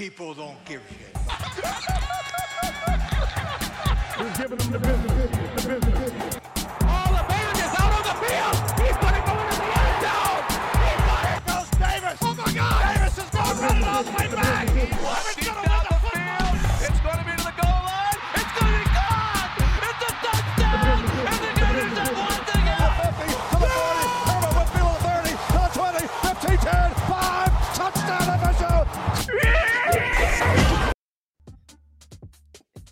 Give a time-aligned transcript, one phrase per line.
[0.00, 1.14] people don't give a shit.
[4.16, 5.62] He's giving them the business.
[5.62, 6.39] The business.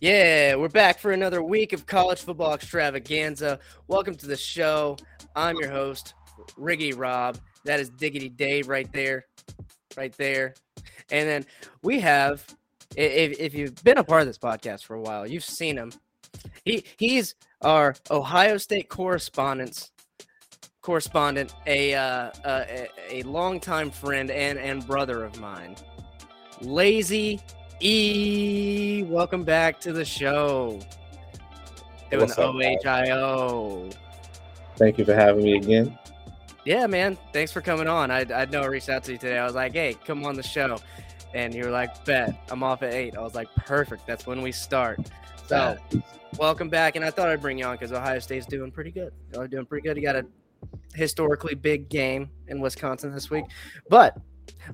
[0.08, 3.58] Yeah, we're back for another week of college football extravaganza.
[3.88, 4.96] Welcome to the show.
[5.36, 6.14] I'm your host,
[6.58, 7.38] Riggy Rob.
[7.66, 9.26] That is Diggity Dave right there,
[9.98, 10.54] right there.
[11.10, 11.44] And then
[11.82, 12.42] we have,
[12.96, 15.92] if, if you've been a part of this podcast for a while, you've seen him.
[16.64, 19.90] He he's our Ohio State correspondent,
[20.80, 25.76] correspondent, a uh, a, a longtime friend and and brother of mine,
[26.62, 27.42] Lazy
[27.80, 30.80] E, welcome back to the show.
[32.10, 32.54] Doing What's the up?
[32.56, 33.92] OHIO.
[34.76, 35.96] Thank you for having me again.
[36.64, 37.16] Yeah, man.
[37.32, 38.10] Thanks for coming on.
[38.10, 39.38] I, I know I reached out to you today.
[39.38, 40.78] I was like, hey, come on the show.
[41.34, 42.46] And you were like, bet.
[42.50, 43.16] I'm off at 8.
[43.16, 44.06] I was like, perfect.
[44.06, 44.98] That's when we start.
[45.46, 45.76] So,
[46.36, 46.96] welcome back.
[46.96, 49.12] And I thought I'd bring you on because Ohio State's doing pretty good.
[49.30, 49.96] They're doing pretty good.
[49.96, 50.26] You got a
[50.94, 53.44] historically big game in Wisconsin this week.
[53.88, 54.16] But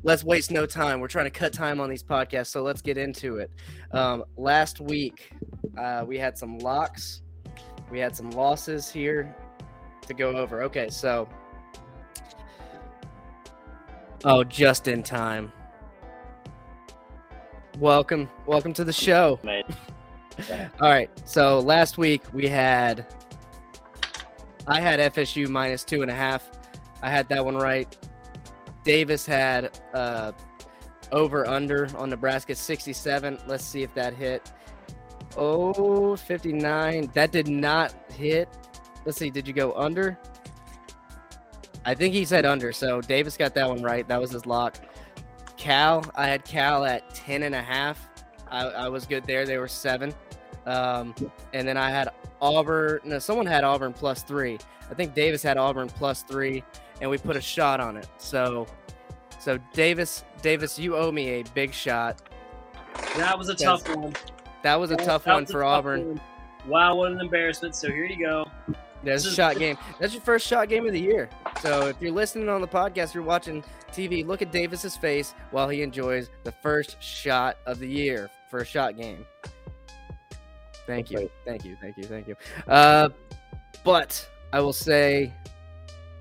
[0.02, 1.00] let's waste no time.
[1.00, 3.50] We're trying to cut time on these podcasts, so let's get into it.
[3.92, 5.30] Um, last week,
[5.78, 7.22] uh, we had some locks,
[7.90, 9.34] we had some losses here
[10.06, 10.62] to go over.
[10.62, 11.28] Okay, so
[14.24, 15.52] oh, just in time.
[17.78, 19.38] Welcome, welcome to the show.
[20.80, 23.06] All right, so last week we had
[24.66, 26.50] I had FSU minus two and a half.
[27.02, 27.96] I had that one right.
[28.84, 30.32] Davis had uh,
[31.10, 33.38] over under on Nebraska 67.
[33.46, 34.52] Let's see if that hit.
[35.36, 37.10] Oh, 59.
[37.14, 38.48] That did not hit.
[39.04, 39.30] Let's see.
[39.30, 40.18] Did you go under?
[41.84, 42.72] I think he said under.
[42.72, 44.06] So Davis got that one right.
[44.08, 44.76] That was his lock.
[45.56, 48.08] Cal, I had Cal at 10 and a half.
[48.50, 49.46] I, I was good there.
[49.46, 50.14] They were seven.
[50.66, 51.14] Um,
[51.52, 52.08] and then I had
[52.40, 53.00] Auburn.
[53.04, 54.58] No, someone had Auburn plus three.
[54.90, 56.62] I think Davis had Auburn plus three,
[57.00, 58.06] and we put a shot on it.
[58.18, 58.66] So,
[59.38, 62.20] so Davis, Davis, you owe me a big shot.
[63.16, 64.14] That was a tough one.
[64.62, 66.08] That was a That- tough that one was a for tough Auburn.
[66.08, 66.20] one.
[66.66, 67.74] Wow, what an embarrassment.
[67.74, 68.46] So here you go.
[69.02, 69.76] That's a shot game.
[70.00, 71.28] That's your first shot game of the year.
[71.60, 73.62] So if you're listening on the podcast, you're watching
[73.92, 78.60] TV, look at Davis's face while he enjoys the first shot of the year for
[78.60, 79.26] a shot game.
[80.86, 81.30] Thank you.
[81.44, 81.76] Thank you.
[81.80, 82.04] Thank you.
[82.04, 82.36] Thank you.
[82.66, 83.10] Uh,
[83.84, 85.32] but I will say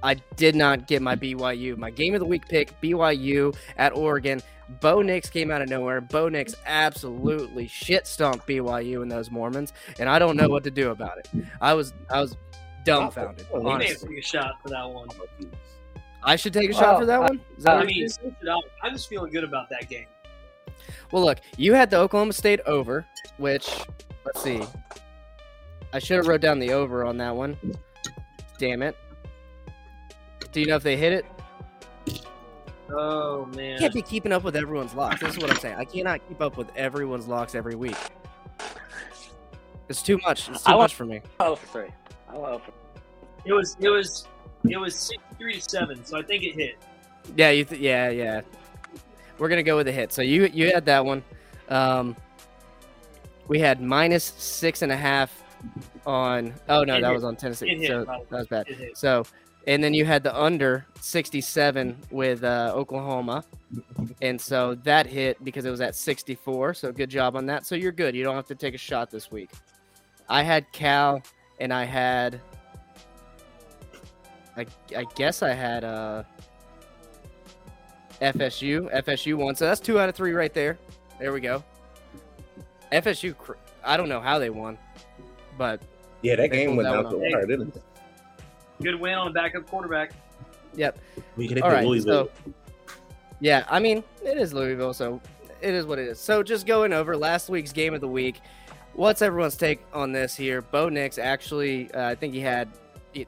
[0.03, 1.77] I did not get my BYU.
[1.77, 4.41] My game of the week pick, BYU at Oregon.
[4.81, 6.01] Bo Nix came out of nowhere.
[6.01, 10.71] Bo Nix absolutely shit stomped BYU and those Mormons, and I don't know what to
[10.71, 11.29] do about it.
[11.61, 12.35] I was I was
[12.85, 13.47] dumbfounded.
[13.53, 15.07] Oh, You may to take a shot for that one.
[16.23, 17.41] I should take a shot for that I- one.
[17.57, 18.63] Is that I mean, you- switch it out.
[18.81, 20.05] I'm just feeling good about that game.
[21.11, 23.05] well, look, you had the Oklahoma State over,
[23.37, 23.69] which
[24.25, 24.61] let's see.
[25.93, 27.57] I should have wrote down the over on that one.
[28.57, 28.95] Damn it.
[30.53, 31.25] Do you know if they hit it?
[32.89, 33.79] Oh I man.
[33.79, 35.19] can't be keeping up with everyone's locks.
[35.19, 35.75] This is what I'm saying.
[35.77, 37.97] I cannot keep up with everyone's locks every week.
[39.89, 40.47] It's too much.
[40.49, 41.21] It's too I much for me.
[41.39, 41.89] Oh for three.
[42.31, 42.71] Oh for
[43.45, 44.27] It was it was
[44.69, 46.75] it was six three to seven, so I think it hit.
[47.35, 48.41] Yeah, you th- yeah, yeah.
[49.39, 50.13] We're gonna go with a hit.
[50.13, 51.23] So you you had that one.
[51.69, 52.15] Um,
[53.47, 55.43] we had minus six and a half
[56.05, 56.53] on.
[56.69, 57.13] Oh no, It that hit.
[57.15, 57.71] was on Tennessee.
[57.71, 58.67] It hit, so by that was bad.
[58.67, 58.97] It hit.
[58.97, 59.25] So,
[59.67, 63.43] and then you had the under 67 with uh, Oklahoma.
[64.21, 66.73] And so that hit because it was at 64.
[66.73, 67.65] So good job on that.
[67.65, 68.15] So you're good.
[68.15, 69.51] You don't have to take a shot this week.
[70.27, 71.21] I had Cal
[71.59, 72.41] and I had,
[74.57, 74.65] I,
[74.95, 76.23] I guess I had uh,
[78.21, 78.93] FSU.
[79.03, 79.55] FSU won.
[79.55, 80.77] So that's two out of three right there.
[81.19, 81.63] There we go.
[82.91, 83.35] FSU,
[83.83, 84.77] I don't know how they won,
[85.57, 85.81] but
[86.21, 87.83] Yeah, that game went that down one to the wire, didn't it?
[88.83, 90.11] Good win on a backup quarterback.
[90.75, 90.97] yep.
[91.37, 92.29] We could hit All the right, Louisville.
[92.45, 92.53] so
[93.39, 95.19] yeah, I mean it is Louisville, so
[95.61, 96.19] it is what it is.
[96.19, 98.41] So just going over last week's game of the week,
[98.93, 100.61] what's everyone's take on this here?
[100.61, 102.67] Bo Nix actually, uh, I think he had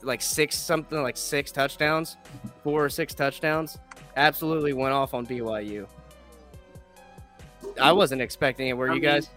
[0.02, 2.18] like six something like six touchdowns,
[2.64, 3.78] four or six touchdowns.
[4.18, 5.88] Absolutely went off on BYU.
[7.82, 8.74] I wasn't expecting it.
[8.78, 9.30] Were I you mean, guys?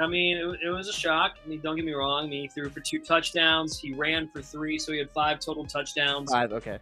[0.00, 1.36] I mean, it, it was a shock.
[1.44, 2.26] I mean, don't get me wrong.
[2.26, 3.78] I mean, he threw for two touchdowns.
[3.78, 6.30] He ran for three, so he had five total touchdowns.
[6.30, 6.52] Five.
[6.52, 6.78] Okay.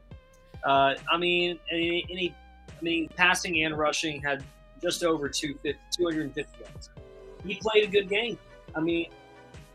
[0.65, 2.35] Uh, I mean, any, any,
[2.69, 4.43] I mean, passing and rushing had
[4.83, 6.91] just over 250, 250 yards.
[7.47, 8.39] He played a good game.
[8.75, 9.11] I mean,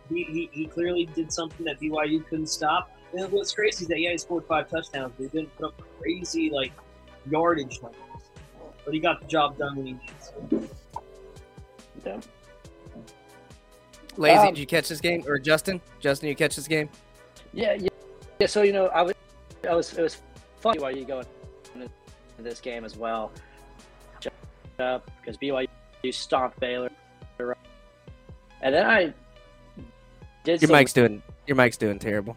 [0.09, 2.92] he, he, he clearly did something that BYU couldn't stop.
[3.13, 5.81] And what's crazy is that yeah, he scored five touchdowns, but he didn't put up
[6.00, 6.71] crazy like
[7.30, 8.00] yardage numbers.
[8.85, 10.68] But he got the job done when he needs.
[12.06, 12.19] Yeah.
[14.19, 15.24] Lazy, Um, did you catch this game?
[15.25, 15.80] Or Justin?
[16.01, 16.89] Justin, you catch this game?
[17.54, 17.88] Yeah, yeah,
[18.39, 18.48] yeah.
[18.48, 19.13] So you know, I was,
[19.68, 20.21] I was, it was
[20.60, 21.25] funny why you going
[21.74, 21.89] into
[22.39, 23.31] this game as well,
[24.77, 25.68] up because BYU
[26.12, 26.89] stomped Baylor,
[28.62, 29.13] and then I
[30.44, 30.62] did.
[30.62, 32.36] Your some- mic's doing your mic's doing terrible.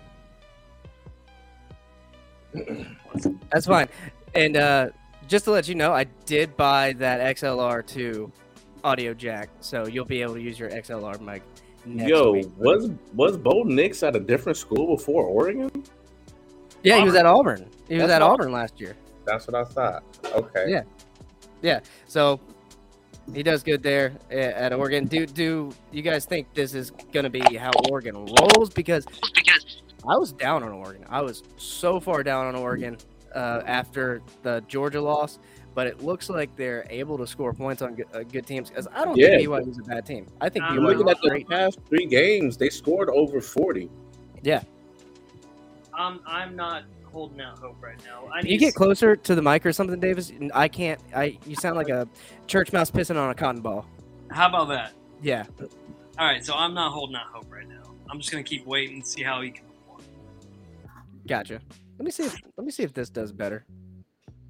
[3.50, 3.88] That's fine.
[4.34, 4.90] And uh,
[5.26, 8.30] just to let you know, I did buy that XLR2
[8.84, 11.42] audio jack, so you'll be able to use your XLR mic.
[11.84, 12.46] Next Yo, week.
[12.58, 15.70] was was Bo Nix at a different school before Oregon?
[16.82, 17.66] yeah, he was at Auburn.
[17.88, 18.96] He was at all- Auburn last year.
[19.24, 20.02] That's what I thought.
[20.34, 20.66] Okay.
[20.68, 20.82] Yeah.
[21.60, 21.80] Yeah.
[22.06, 22.40] So
[23.32, 25.06] he does good there at Oregon.
[25.06, 28.70] Do do you guys think this is going to be how Oregon rolls?
[28.70, 31.04] Because because I was down on Oregon.
[31.08, 32.96] I was so far down on Oregon
[33.34, 35.38] uh, after the Georgia loss,
[35.74, 38.68] but it looks like they're able to score points on good, uh, good teams.
[38.68, 39.28] Because I don't Yeah.
[39.36, 40.26] think BYU is a bad team.
[40.40, 41.48] I think I'm I'm BYU looking at the great.
[41.48, 42.56] past three games.
[42.56, 43.88] They scored over forty.
[45.94, 48.26] I'm I'm not holding out hope right now.
[48.32, 50.32] I you get closer to the mic or something, Davis?
[50.54, 51.00] I can't.
[51.14, 52.08] I you sound like a
[52.46, 53.86] church mouse pissing on a cotton ball.
[54.30, 54.92] How about that?
[55.22, 55.44] Yeah.
[56.18, 57.82] All right, so I'm not holding out hope right now.
[58.10, 60.00] I'm just gonna keep waiting and see how he can perform.
[61.26, 61.60] Gotcha.
[61.98, 62.24] Let me see.
[62.24, 63.64] If, let me see if this does better.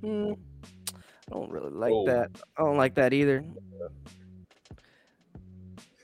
[0.00, 0.32] Hmm.
[1.32, 2.06] I don't really like Whoa.
[2.06, 2.30] that.
[2.58, 3.44] I don't like that either.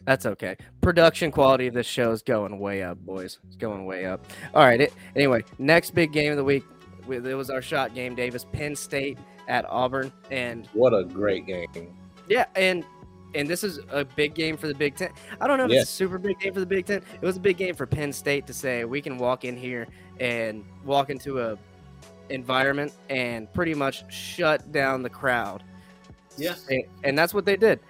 [0.05, 0.57] That's okay.
[0.81, 3.39] Production quality of this show is going way up, boys.
[3.47, 4.25] It's going way up.
[4.55, 4.81] All right.
[4.81, 6.65] It, anyway, next big game of the week.
[7.11, 8.47] It was our shot game, Davis.
[8.53, 11.95] Penn State at Auburn, and What a great game.
[12.27, 12.85] yeah, and
[13.35, 15.11] and this is a big game for the Big Ten.
[15.41, 15.81] I don't know if Yeah.
[15.83, 17.03] it's a super big game for the Big Ten.
[17.21, 19.87] It was a big game for Penn State to say we can walk in here
[20.21, 21.59] and walk into a
[22.31, 25.63] environment and pretty much shut down the crowd.
[26.37, 26.55] Yeah.
[26.69, 27.81] And, and that's what they did.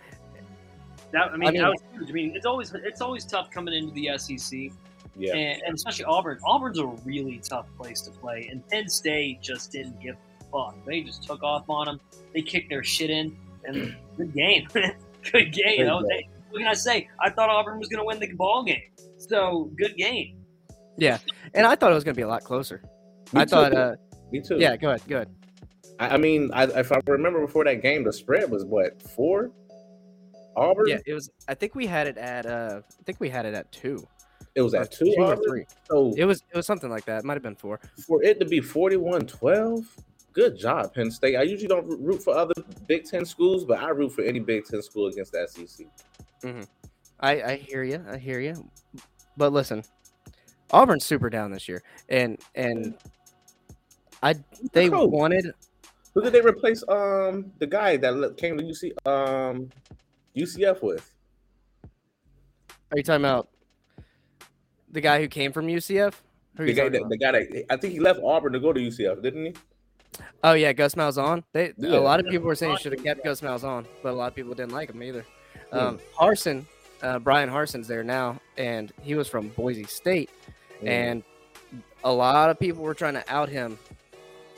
[1.13, 2.11] That I mean, I mean- that was huge.
[2.11, 4.71] I mean, it's always it's always tough coming into the SEC,
[5.17, 5.35] Yeah.
[5.35, 6.39] and, and especially Auburn.
[6.45, 10.77] Auburn's a really tough place to play, and Penn State just didn't give a fuck.
[10.87, 12.01] They just took off on them.
[12.35, 15.79] They kicked their shit in, and good game, good game.
[15.81, 17.09] You know, they, what can I say?
[17.21, 18.83] I thought Auburn was going to win the ball game,
[19.17, 20.37] so good game.
[20.99, 21.19] Yeah,
[21.55, 22.83] and I thought it was going to be a lot closer.
[23.33, 23.97] Me I thought, uh,
[24.31, 24.57] Me too.
[24.59, 25.29] yeah, go ahead, go ahead.
[25.99, 29.51] I, I mean, I, if I remember before that game, the spread was what four.
[30.57, 30.89] Auburn.
[30.89, 31.31] Yeah, it was.
[31.47, 32.47] I think we had it at.
[32.47, 34.07] uh I think we had it at two.
[34.55, 35.15] It was or at two.
[35.19, 35.45] or Auburn.
[35.49, 35.65] three.
[35.89, 36.43] So It was.
[36.53, 37.19] It was something like that.
[37.21, 37.81] It might have been four.
[38.07, 39.85] for it to be 41-12,
[40.33, 41.37] good job, Penn State.
[41.37, 42.55] I usually don't root for other
[42.89, 45.87] Big Ten schools, but I root for any Big Ten school against the SEC.
[47.21, 48.05] I, I hear you.
[48.09, 48.69] I hear you.
[49.37, 49.85] But listen,
[50.73, 52.95] Auburn's super down this year, and and
[54.23, 54.35] I
[54.73, 55.11] they coach?
[55.11, 55.53] wanted.
[56.15, 56.83] Who did they replace?
[56.89, 59.71] Um, the guy that came to UC, um,
[60.37, 61.15] UCF with.
[62.91, 63.49] Are you talking about
[64.91, 66.15] the guy who came from UCF?
[66.57, 69.23] The guy, that, the guy that I think he left Auburn to go to UCF,
[69.23, 69.55] didn't he?
[70.43, 71.45] Oh yeah, Gus Malzahn.
[71.53, 71.99] They Yeah.
[71.99, 74.35] a lot of people were saying should have kept Gus Malzahn, but a lot of
[74.35, 75.25] people didn't like him either.
[75.71, 76.65] Um, Harsin,
[77.03, 80.31] uh, Bryan Harsin's there now, and he was from Boise State,
[80.83, 80.89] Mm.
[80.89, 81.23] and
[82.03, 83.79] a lot of people were trying to out him.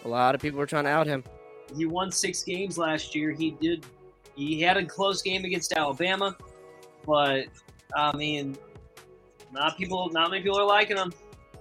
[0.04, 1.24] A lot of people were trying to out him.
[1.76, 3.30] He won six games last year.
[3.30, 3.86] He did.
[4.34, 6.36] He had a close game against Alabama,
[7.06, 7.46] but
[7.94, 8.56] I mean,
[9.52, 10.08] not people.
[10.10, 11.12] Not many people are liking him.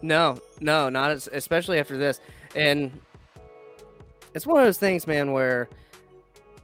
[0.01, 2.21] No, no, not as, especially after this.
[2.55, 2.99] And
[4.33, 5.69] it's one of those things, man, where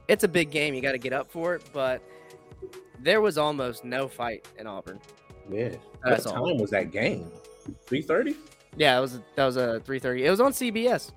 [0.08, 0.74] it's a big game.
[0.74, 1.62] You got to get up for it.
[1.72, 2.02] But
[3.00, 5.00] there was almost no fight in Auburn.
[5.50, 5.70] yeah.
[6.04, 6.46] That's what all.
[6.46, 7.30] time was that game?
[7.86, 8.36] Three thirty.
[8.76, 10.20] Yeah, it was that was uh, a 3:30.
[10.20, 11.10] It was on CBS,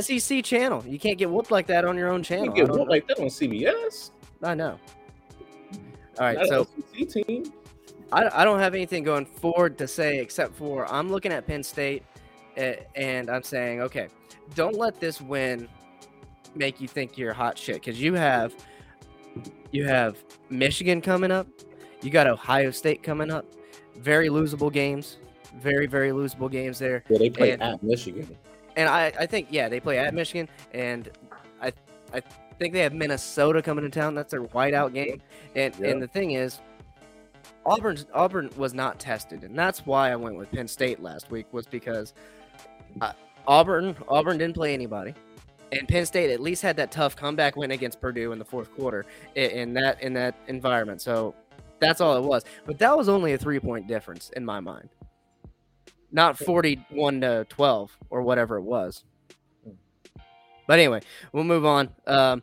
[0.00, 0.84] SEC channel.
[0.86, 2.54] You can't get whooped like that on your own You channel.
[2.54, 4.10] get I, don't whooped like that on CBS.
[4.42, 4.78] I know.
[6.18, 7.52] All right, Not so SEC team.
[8.12, 11.62] I, I don't have anything going forward to say except for I'm looking at Penn
[11.62, 12.02] State
[12.56, 14.08] eh, and I'm saying, okay,
[14.54, 15.68] don't let this win
[16.54, 18.54] make you think you're hot shit because you have
[19.72, 20.16] you have
[20.48, 21.46] Michigan coming up,
[22.00, 23.44] you got Ohio State coming up,
[23.96, 25.18] very losable games,
[25.60, 28.36] very very losable games there, Yeah, they play And- at Michigan.
[28.76, 31.10] And I I think yeah they play at Michigan and
[31.62, 31.72] I
[32.14, 32.20] I
[32.58, 34.14] think they have Minnesota coming to town.
[34.14, 35.20] That's their whiteout game,
[35.54, 35.88] and Yeah.
[35.88, 36.60] and the thing is.
[37.64, 41.46] Auburn's Auburn was not tested, and that's why I went with Penn State last week.
[41.52, 42.14] Was because
[43.00, 43.12] uh,
[43.48, 45.14] Auburn Auburn didn't play anybody.
[45.72, 48.72] and Penn State at least had that tough comeback win against Purdue in the fourth
[48.76, 49.04] quarter
[49.34, 51.02] in, in that in that environment.
[51.02, 51.34] So
[51.80, 52.44] that's all it was.
[52.66, 54.88] But that was only a three point difference in my mind,
[56.12, 59.04] not forty one to twelve or whatever it was.
[60.66, 61.00] But anyway,
[61.32, 61.90] we'll move on.
[62.06, 62.42] Um,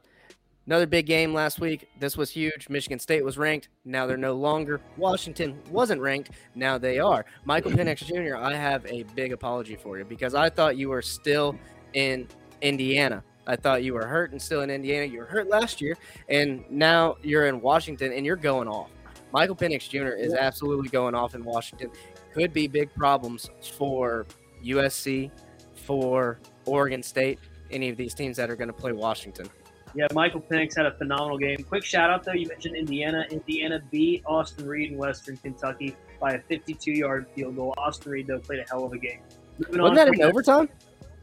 [0.66, 1.90] another big game last week.
[2.00, 2.70] This was huge.
[2.70, 3.70] Michigan State was ranked.
[3.86, 4.80] Now they're no longer.
[4.98, 6.32] Washington wasn't ranked.
[6.56, 7.26] Now they are.
[7.46, 11.02] Michael Penix Jr., I have a big apology for you because I thought you were
[11.02, 11.58] still
[11.94, 12.28] in
[12.62, 13.24] Indiana.
[13.46, 15.06] I thought you were hurt and still in Indiana.
[15.06, 15.98] You were hurt last year,
[16.30, 18.90] and now you're in Washington and you're going off.
[19.34, 20.16] Michael Penix Jr.
[20.16, 21.90] is absolutely going off in Washington.
[22.34, 24.26] Could be big problems for
[24.64, 25.32] USC,
[25.76, 27.40] for Oregon State,
[27.72, 29.50] any of these teams that are going to play Washington.
[29.96, 31.64] Yeah, Michael Penix had a phenomenal game.
[31.64, 33.26] Quick shout out though, you mentioned Indiana.
[33.30, 37.76] Indiana beat Austin Reed in Western Kentucky by a 52-yard field goal.
[37.78, 39.20] Austin Reed though played a hell of a game.
[39.60, 40.70] Moving Wasn't that in overtime?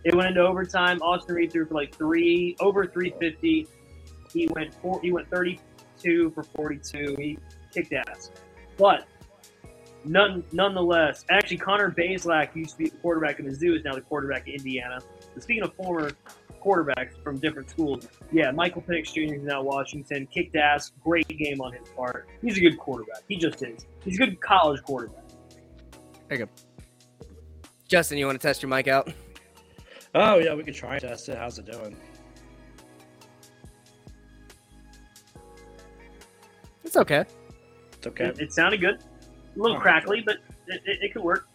[0.04, 1.02] It went into overtime.
[1.02, 3.66] Austin Reed threw for like three over 350.
[4.32, 5.00] He went four.
[5.02, 7.16] He went 32 for 42.
[7.18, 7.38] He
[7.72, 8.30] kicked ass.
[8.78, 9.06] But
[10.04, 14.00] none, nonetheless, actually, Connor Bazelak used to be the quarterback in Mizzou, is now the
[14.00, 15.00] quarterback in Indiana.
[15.34, 16.10] But speaking of former
[16.64, 19.34] quarterbacks from different schools, yeah, Michael Penix Jr.
[19.34, 20.26] is now Washington.
[20.26, 20.92] Kicked ass.
[21.02, 22.28] Great game on his part.
[22.42, 23.22] He's a good quarterback.
[23.28, 23.86] He just is.
[24.04, 25.24] He's a good college quarterback.
[26.28, 26.52] There you go.
[27.88, 29.12] Justin, you want to test your mic out?
[30.14, 31.36] Oh yeah, we could try and test it.
[31.36, 31.96] How's it doing?
[36.84, 37.24] It's okay.
[37.92, 38.26] It's okay.
[38.26, 38.98] It, it sounded good.
[39.56, 41.48] A little crackly, but it, it, it, could work.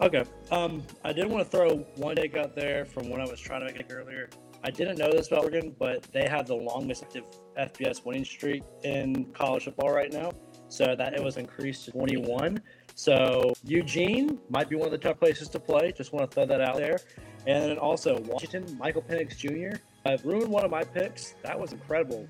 [0.00, 0.24] Okay.
[0.50, 3.60] Um, I did want to throw one take out there from what I was trying
[3.60, 4.28] to make it earlier.
[4.64, 7.24] I didn't know this about Oregon, but they have the longest active
[7.58, 10.32] FBS winning streak in college football right now.
[10.68, 12.60] So that it was increased to 21.
[12.94, 15.92] So Eugene might be one of the tough places to play.
[15.92, 16.98] Just want to throw that out there.
[17.46, 19.78] And then also Washington, Michael Penix Jr.
[20.06, 21.34] I've ruined one of my picks.
[21.42, 22.28] That was incredible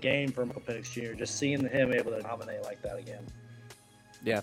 [0.00, 1.14] game for Michael Penix Jr.
[1.14, 3.24] Just seeing him able to dominate like that again.
[4.24, 4.40] Yeah.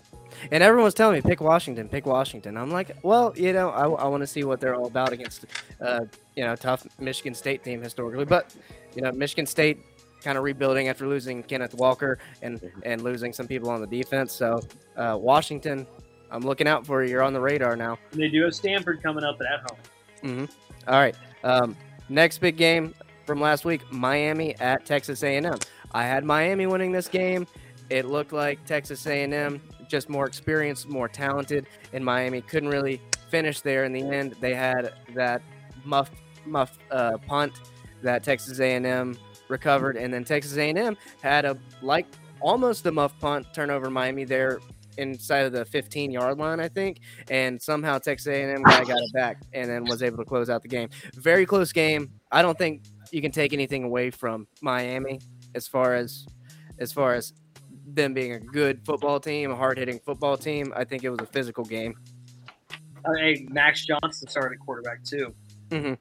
[0.52, 2.58] And everyone's telling me, pick Washington, pick Washington.
[2.58, 5.46] I'm like, well, you know, I, I want to see what they're all about against,
[5.82, 6.02] uh,
[6.36, 8.26] you know, tough Michigan State team historically.
[8.26, 8.54] But,
[8.96, 9.80] you know, Michigan State
[10.22, 14.34] kind of rebuilding after losing Kenneth Walker and, and losing some people on the defense.
[14.34, 14.60] So,
[14.98, 15.88] uh, Washington,
[16.32, 17.10] I'm looking out for you.
[17.10, 17.98] You're on the radar now.
[18.12, 19.80] They do have Stanford coming up at home.
[20.24, 20.90] Mm-hmm.
[20.90, 21.16] All right.
[21.44, 21.76] Um,
[22.10, 22.94] next big game
[23.26, 25.58] from last week: Miami at Texas A&M.
[25.92, 27.48] I had Miami winning this game.
[27.90, 33.62] It looked like Texas A&M just more experienced, more talented, and Miami couldn't really finish
[33.62, 34.36] there in the end.
[34.40, 35.42] They had that
[35.84, 36.12] muff
[36.46, 37.54] muff uh, punt
[38.02, 39.18] that Texas A&M
[39.50, 42.06] recovered, and then Texas A&M had a like
[42.42, 44.60] almost a muff punt turnover Miami there
[44.98, 49.14] inside of the 15 yard line, I think, and somehow Texas A&M guy got it
[49.14, 50.90] back and then was able to close out the game.
[51.16, 52.12] Very close game.
[52.32, 55.20] I don't think you can take anything away from Miami
[55.56, 56.28] as far as
[56.80, 57.34] as far as
[57.96, 60.74] them being a good football team, a hard hitting football team.
[60.76, 61.96] I think it was a physical game.
[63.06, 65.34] Uh, hey, Max Johnson started quarterback too.
[65.70, 65.94] Mm-hmm.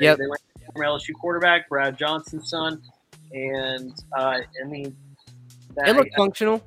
[0.00, 2.82] Yeah, they, they went from LSU quarterback Brad Johnson's son,
[3.32, 4.96] and uh, I mean,
[5.74, 6.62] that, it looked functional.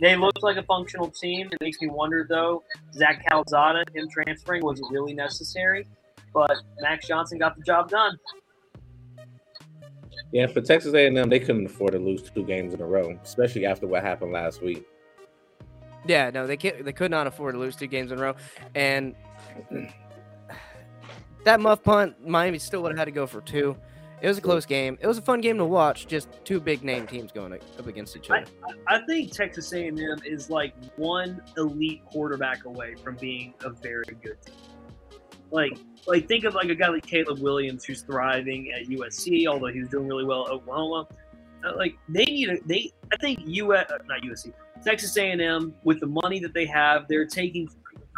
[0.00, 1.48] They looked like a functional team.
[1.52, 5.86] It makes me wonder, though, Zach Calzada, him transferring, was it really necessary?
[6.34, 8.18] But Max Johnson got the job done.
[10.32, 13.66] Yeah, for Texas A&M, they couldn't afford to lose two games in a row, especially
[13.66, 14.86] after what happened last week.
[16.06, 18.34] Yeah, no, they can't, they could not afford to lose two games in a row,
[18.74, 19.14] and
[21.44, 23.76] that muff punt, Miami still would have had to go for two.
[24.22, 24.96] It was a close game.
[25.00, 26.06] It was a fun game to watch.
[26.06, 28.46] Just two big name teams going up against each other.
[28.88, 34.04] I, I think Texas A&M is like one elite quarterback away from being a very
[34.22, 34.54] good team.
[35.52, 39.66] Like, like think of like a guy like Caleb Williams who's thriving at USC, although
[39.66, 41.06] he's doing really well at Oklahoma.
[41.64, 42.90] Uh, like they need a they.
[43.12, 47.26] I think US uh, not USC, Texas A&M with the money that they have, they're
[47.26, 47.68] taking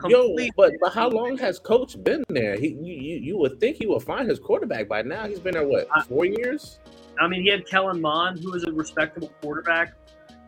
[0.08, 2.56] Yo, but but how long has Coach been there?
[2.56, 5.26] He you, you would think he would find his quarterback by now.
[5.26, 6.80] He's been there what four years?
[7.20, 9.94] I mean, he had Kellen Mond, who is a respectable quarterback,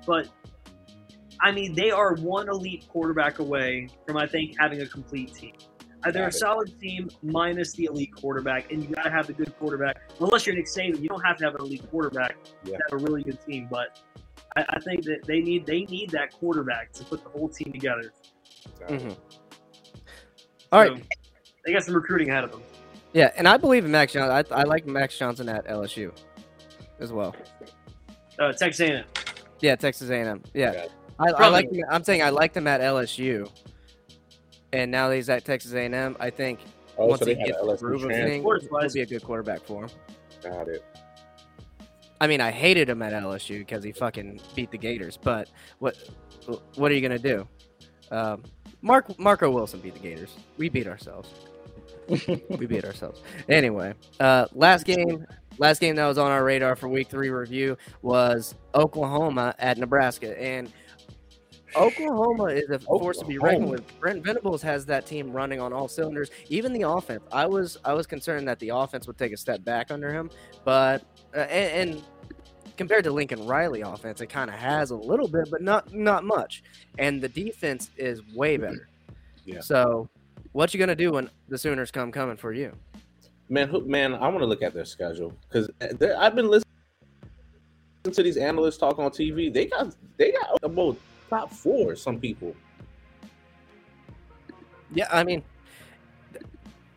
[0.04, 0.28] but
[1.40, 5.54] I mean, they are one elite quarterback away from I think having a complete team.
[6.06, 9.32] Uh, they're a solid team minus the elite quarterback, and you got to have the
[9.32, 9.96] good quarterback.
[10.20, 12.76] Unless you're Nick Saban, you don't have to have an elite quarterback yeah.
[12.76, 13.66] to have a really good team.
[13.68, 14.00] But
[14.56, 17.72] I, I, think that they need they need that quarterback to put the whole team
[17.72, 18.12] together.
[18.88, 19.10] Mm-hmm.
[20.70, 20.96] All right.
[20.96, 21.02] So
[21.64, 22.62] they got some recruiting ahead of them.
[23.12, 24.46] Yeah, and I believe in Max Johnson.
[24.52, 26.12] I, I like Max Johnson at LSU
[27.00, 27.34] as well.
[28.38, 29.04] Uh, Texas A&M.
[29.60, 30.42] Yeah, Texas A&M.
[30.54, 30.88] Yeah, okay.
[31.18, 31.70] I, I, like.
[31.90, 33.50] I'm saying I like them at LSU,
[34.72, 36.60] and now that he's at Texas A&M, I think
[36.98, 38.58] Oh, once so he they had gets the LSU groove of transfer.
[38.58, 39.90] things, he'll be a good quarterback for him.
[40.42, 40.82] Got it.
[42.20, 45.18] I mean, I hated him at LSU because he fucking beat the Gators.
[45.22, 45.96] But what
[46.76, 47.46] what are you gonna do?
[48.10, 48.42] Um,
[48.80, 50.34] Mark Marco Wilson beat the Gators.
[50.56, 51.28] We beat ourselves.
[52.08, 53.20] we beat ourselves.
[53.50, 55.26] Anyway, uh, last game,
[55.58, 60.40] last game that was on our radar for Week Three review was Oklahoma at Nebraska,
[60.40, 60.72] and
[61.74, 64.00] Oklahoma is a force to be reckoned with.
[64.00, 66.30] Brent Venables has that team running on all cylinders.
[66.48, 69.64] Even the offense, I was I was concerned that the offense would take a step
[69.64, 70.30] back under him,
[70.64, 71.02] but
[71.34, 72.04] uh, and, and
[72.76, 76.24] compared to Lincoln Riley offense, it kind of has a little bit, but not not
[76.24, 76.62] much.
[76.98, 78.88] And the defense is way better.
[79.44, 79.60] Yeah.
[79.60, 80.08] So,
[80.52, 82.72] what you gonna do when the Sooners come coming for you?
[83.48, 85.70] Man, who, man, I want to look at their schedule because
[86.18, 86.64] I've been listening
[88.04, 89.52] to these analysts talk on TV.
[89.52, 90.96] They got they got about
[91.28, 91.96] top four.
[91.96, 92.54] Some people.
[94.92, 95.42] Yeah, I mean,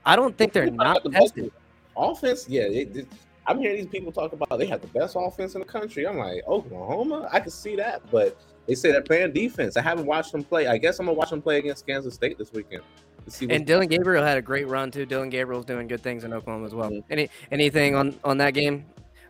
[0.05, 1.51] I don't think they're not The tested.
[1.97, 2.63] Offense, yeah.
[2.63, 3.07] It, it-
[3.47, 6.05] I'm hearing these people talk about they have the best offense in the country.
[6.05, 7.27] I'm like Oklahoma.
[7.31, 9.75] I can see that, but they say they're playing defense.
[9.75, 10.67] I haven't watched them play.
[10.67, 12.83] I guess I'm gonna watch them play against Kansas State this weekend
[13.25, 13.47] to see.
[13.47, 15.07] What, And Dillon Gabriel had a great run too.
[15.07, 16.91] Dillon Gabriel's doing good things in Oklahoma as well.
[16.91, 17.03] Mhm.
[17.09, 18.85] Any anything on on that game,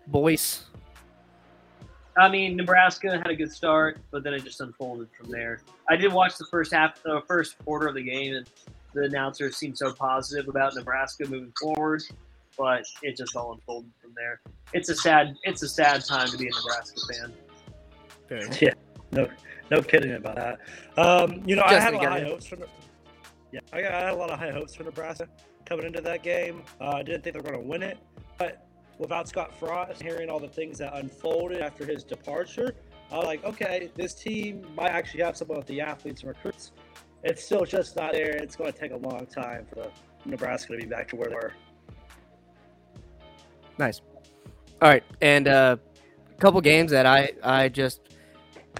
[0.07, 0.65] boys?
[2.19, 5.61] I mean, Nebraska had a good start, but then it just unfolded from there.
[5.89, 8.49] I did watch the first half, the first quarter of the game, and
[8.93, 12.03] the announcers seemed so positive about Nebraska moving forward,
[12.57, 14.41] but it just all unfolded from there.
[14.73, 18.51] It's a sad, it's a sad time to be a Nebraska fan.
[18.59, 18.73] Yeah,
[19.13, 19.29] no,
[19.71, 20.59] no kidding about that.
[20.97, 22.57] Um, you know, I had a lot of high hopes for.
[23.51, 25.27] Yeah, I, got, I had a lot of high hopes for Nebraska
[25.65, 26.63] coming into that game.
[26.81, 27.97] Uh, I didn't think they were going to win it,
[28.37, 28.68] but
[28.99, 32.75] without Scott Frost, hearing all the things that unfolded after his departure,
[33.11, 36.73] I was like, okay, this team might actually have some of the athletes and recruits.
[37.23, 38.35] It's still just not there.
[38.35, 39.89] It's going to take a long time for
[40.25, 41.53] Nebraska to be back to where they were.
[43.77, 44.01] Nice.
[44.81, 45.77] All right, and uh,
[46.29, 48.01] a couple games that I I just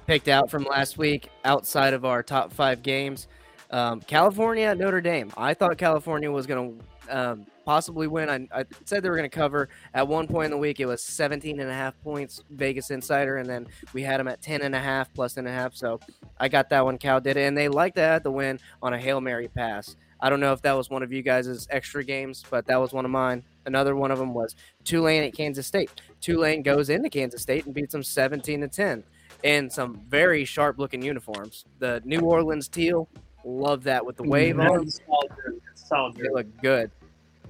[0.06, 3.28] picked out from last week outside of our top five games.
[3.72, 5.32] Um, California Notre Dame.
[5.36, 8.30] I thought California was going to um, possibly win.
[8.30, 9.70] I, I said they were going to cover.
[9.94, 13.38] At one point in the week, it was 17 and a half points, Vegas Insider,
[13.38, 15.76] and then we had them at 10 and a half plus and a half.
[15.76, 16.00] So
[16.40, 16.98] I got that one.
[16.98, 19.96] Cal did it, and they liked to have the win on a Hail Mary pass.
[20.22, 22.92] I don't know if that was one of you guys' extra games, but that was
[22.92, 23.44] one of mine.
[23.66, 25.90] Another one of them was Tulane at Kansas State.
[26.20, 29.04] Tulane goes into Kansas State and beats them 17 to 10
[29.44, 31.66] in some very sharp looking uniforms.
[31.80, 33.08] The New Orleans teal,
[33.46, 34.90] love that with the wave on.
[34.90, 35.62] Solid jersey.
[35.72, 36.92] It's a solid They look good.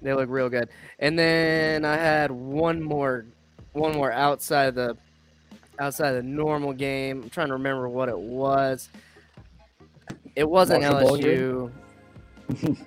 [0.02, 0.70] They look real good.
[1.00, 3.26] And then I had one more,
[3.74, 4.98] one more outside of the,
[5.80, 7.24] outside of the normal game.
[7.24, 8.90] I'm trying to remember what it was.
[10.36, 11.72] It wasn't LSU.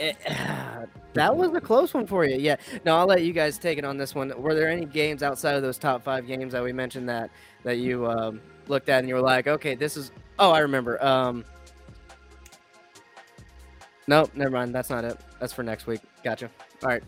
[0.00, 0.16] It-
[1.12, 2.36] that was a close one for you.
[2.38, 2.56] Yeah.
[2.84, 4.32] No, I'll let you guys take it on this one.
[4.40, 7.30] Were there any games outside of those top five games that we mentioned that
[7.62, 10.10] that you um, looked at and you were like, okay, this is?
[10.38, 11.02] Oh, I remember.
[11.04, 11.44] Um,
[14.06, 14.74] nope, never mind.
[14.74, 15.18] That's not it.
[15.38, 16.00] That's for next week.
[16.24, 16.50] Gotcha.
[16.82, 17.02] All right.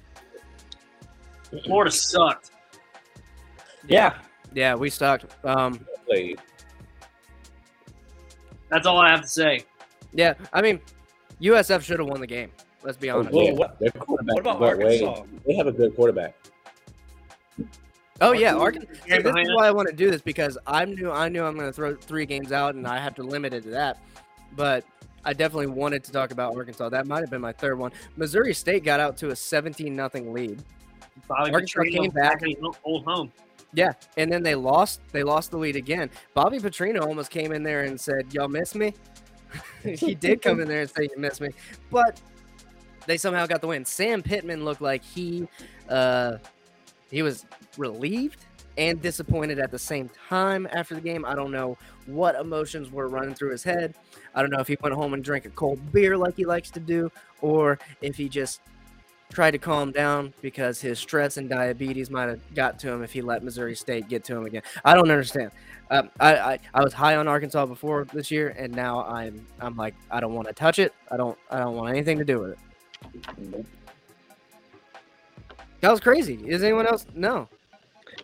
[1.65, 2.51] Florida sucked.
[3.87, 4.15] Yeah,
[4.55, 5.27] Yeah, we sucked.
[5.45, 6.41] Um, played.
[8.69, 9.65] That's all I have to say.
[10.13, 10.81] yeah, I mean,
[11.41, 12.51] USF should have won the game.
[12.83, 13.33] Let's be honest.
[13.33, 15.23] Whoa, what- what about is Brett Arkansas?
[15.47, 16.35] They have a good quarterback.
[18.21, 18.93] Oh yeah, Arkansas.
[19.05, 21.55] See, this is why I want to do this because I knew I knew I'm
[21.57, 24.01] going to throw three games out and I have to limit it to that.
[24.55, 24.85] But
[25.25, 26.89] I definitely wanted to talk about Arkansas.
[26.89, 27.93] That might have been my third one.
[28.17, 30.63] Missouri State got out to a 17 nothing lead.
[31.29, 32.43] Bobby Arkansas Petrino came back.
[32.85, 33.33] old home.
[33.75, 35.01] Yeah, and then they lost.
[35.13, 36.11] They lost the lead again.
[36.35, 38.93] Bobby Petrino almost came in there and said, "Y'all miss me."
[39.83, 41.51] he did come in there and say, "You miss me,"
[41.91, 42.21] but
[43.07, 43.85] they somehow got the win.
[43.85, 45.49] Sam Pittman looked like he
[45.89, 46.37] uh,
[47.11, 47.47] he was
[47.79, 48.45] relieved
[48.79, 51.25] and disappointed at the same time after the game.
[51.25, 53.95] I don't know what emotions were running through his head.
[54.35, 56.71] I don't know if he went home and drank a cold beer like he likes
[56.73, 58.61] to do, or if he just
[59.33, 63.13] tried to calm down because his stress and diabetes might have got to him if
[63.13, 64.63] he let Missouri State get to him again.
[64.85, 65.51] I don't understand.
[65.91, 69.77] Um, I, I I was high on Arkansas before this year, and now I'm I'm
[69.77, 70.95] like I don't want to touch it.
[71.11, 73.67] I don't I don't want anything to do with it.
[75.81, 76.39] That was crazy.
[76.47, 77.07] Is anyone else?
[77.15, 77.49] No.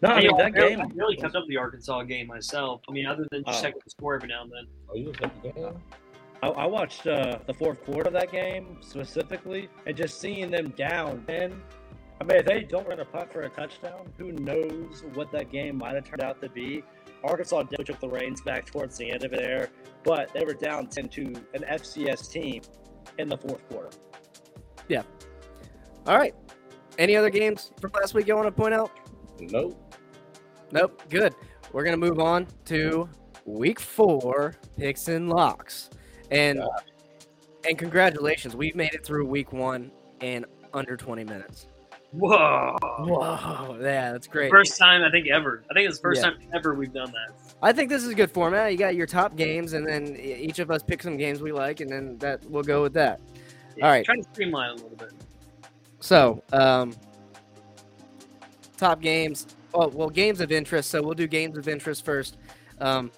[0.03, 0.81] No, I Hey, mean I that game.
[0.81, 2.81] I really kept up the Arkansas game myself.
[2.88, 3.62] I mean, other than just Oh.
[3.62, 4.66] checking the score every now and then.
[4.90, 5.74] Oh, you was at the game?
[6.42, 10.68] I, I watched uh, the fourth quarter of that game specifically, and just seeing them
[10.70, 11.24] down.
[11.29, 11.61] And
[12.20, 15.51] I mean, if they don't run a punt for a touchdown, who knows what that
[15.51, 16.85] game might have turned out to be.
[17.24, 19.70] Arkansas definitely took the reins back towards the end of it there,
[20.05, 21.22] but they were down 10 to
[21.55, 22.62] an FCS team
[23.18, 23.90] in the fourth quarter.
[24.88, 25.03] Yeah.
[26.07, 26.35] All right.
[26.98, 28.92] Any other games from last week you want to point out?
[29.40, 29.94] Nope.
[30.72, 31.03] Nope.
[31.09, 31.35] Good.
[31.72, 33.09] We're gonna move on to
[33.44, 35.90] week four picks and locks,
[36.31, 36.62] and
[37.68, 41.66] and congratulations, we've made it through week one in under 20 minutes.
[42.12, 42.77] Whoa.
[42.81, 44.51] Whoa, yeah, that's great.
[44.51, 45.62] First time I think ever.
[45.70, 46.31] I think it's the first Yeah.
[46.31, 47.35] time ever we've done that.
[47.62, 48.72] I think this is a good format.
[48.72, 51.81] You got your top games, and then each of us pick some games we like,
[51.81, 53.20] and then that we'll go with that.
[53.83, 54.05] All right.
[54.05, 55.12] Trying to streamline a little bit.
[56.01, 56.94] So, um,
[58.78, 59.46] top games.
[59.74, 60.90] Oh, well, games of interest.
[60.90, 62.38] So we'll do games of interest first.
[62.80, 63.10] Um,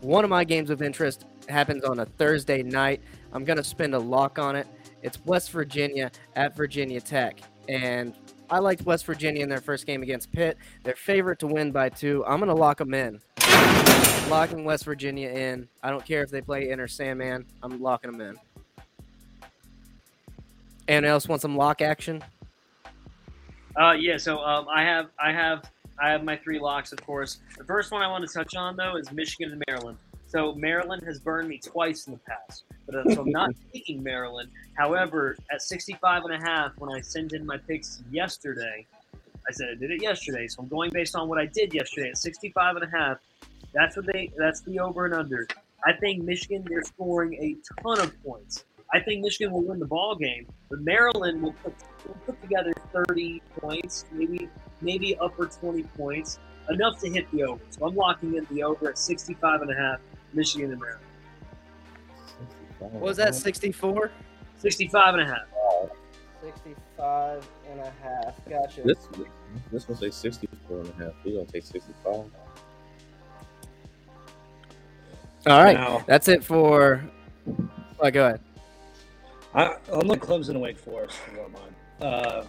[0.00, 3.00] one of my games of interest happens on a Thursday night.
[3.32, 4.66] I'm gonna spend a lock on it.
[5.02, 8.14] It's West Virginia at Virginia Tech, and
[8.50, 10.58] I liked West Virginia in their first game against Pitt.
[10.82, 12.24] They're favorite to win by two.
[12.26, 13.20] I'm gonna lock them in.
[14.28, 15.68] Locking West Virginia in.
[15.82, 17.44] I don't care if they play Enter Sandman.
[17.62, 18.36] I'm locking them in.
[20.86, 22.22] Anyone else want some lock action?
[23.78, 24.16] Uh, yeah.
[24.16, 27.38] So um, I have I have I have my three locks, of course.
[27.56, 29.98] The first one I want to touch on though is Michigan and Maryland.
[30.26, 34.02] So Maryland has burned me twice in the past, but uh, so I'm not taking
[34.02, 34.50] Maryland.
[34.76, 38.84] However, at 65 and a half, when I sent in my picks yesterday,
[39.48, 42.10] I said I did it yesterday, so I'm going based on what I did yesterday
[42.10, 43.18] at 65 and a half.
[43.72, 44.32] That's what they.
[44.36, 45.46] That's the over and under.
[45.86, 48.64] I think Michigan they're scoring a ton of points.
[48.92, 51.74] I think Michigan will win the ball game, but Maryland will put,
[52.06, 54.48] will put together 30 points, maybe
[54.80, 57.62] maybe upper 20 points, enough to hit the over.
[57.70, 60.00] So I'm locking in the over at 65 and a half,
[60.32, 61.04] Michigan and Maryland.
[62.78, 64.10] What was that, 64?
[64.58, 65.46] 65 and a half.
[66.42, 68.34] 65 and a half.
[68.48, 68.82] Gotcha.
[68.82, 69.08] This
[69.72, 71.12] this one say 64 and a half.
[71.24, 72.04] We're gonna take 65.
[75.46, 75.74] All right.
[75.74, 77.02] Now, That's it for.
[78.00, 78.40] Oh, go ahead.
[79.54, 81.16] I, I'm looking at Clemson and Wake Forest.
[81.26, 81.74] If you don't mind.
[82.00, 82.44] Uh,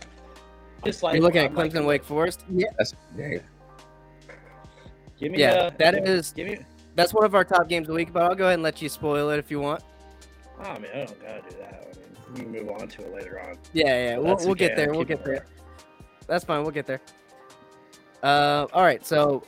[0.83, 2.45] just like You're looking at I'm like- Clemson Wake Forest?
[2.49, 2.67] Yeah.
[2.77, 3.37] That's yeah.
[5.19, 6.59] Give me Yeah, uh, that give, is- Give me.
[6.95, 8.81] That's one of our top games of the week, but I'll go ahead and let
[8.81, 9.83] you spoil it if you want.
[10.59, 11.93] Oh, I mean, I don't gotta do that.
[11.93, 13.57] I mean, we can move on to it later on.
[13.73, 14.17] Yeah, yeah.
[14.17, 14.91] We'll, we'll get there.
[14.91, 15.45] We'll get it there.
[16.27, 16.61] That's fine.
[16.63, 17.01] We'll get there.
[18.23, 19.05] Uh, all right.
[19.05, 19.43] So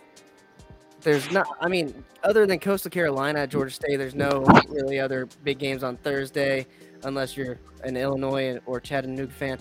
[1.02, 1.48] there's not.
[1.62, 5.96] I mean, other than Coastal Carolina, Georgia State, there's no really other big games on
[5.98, 6.68] Thursday,
[7.04, 9.60] unless you're an Illinois or Chattanooga fan.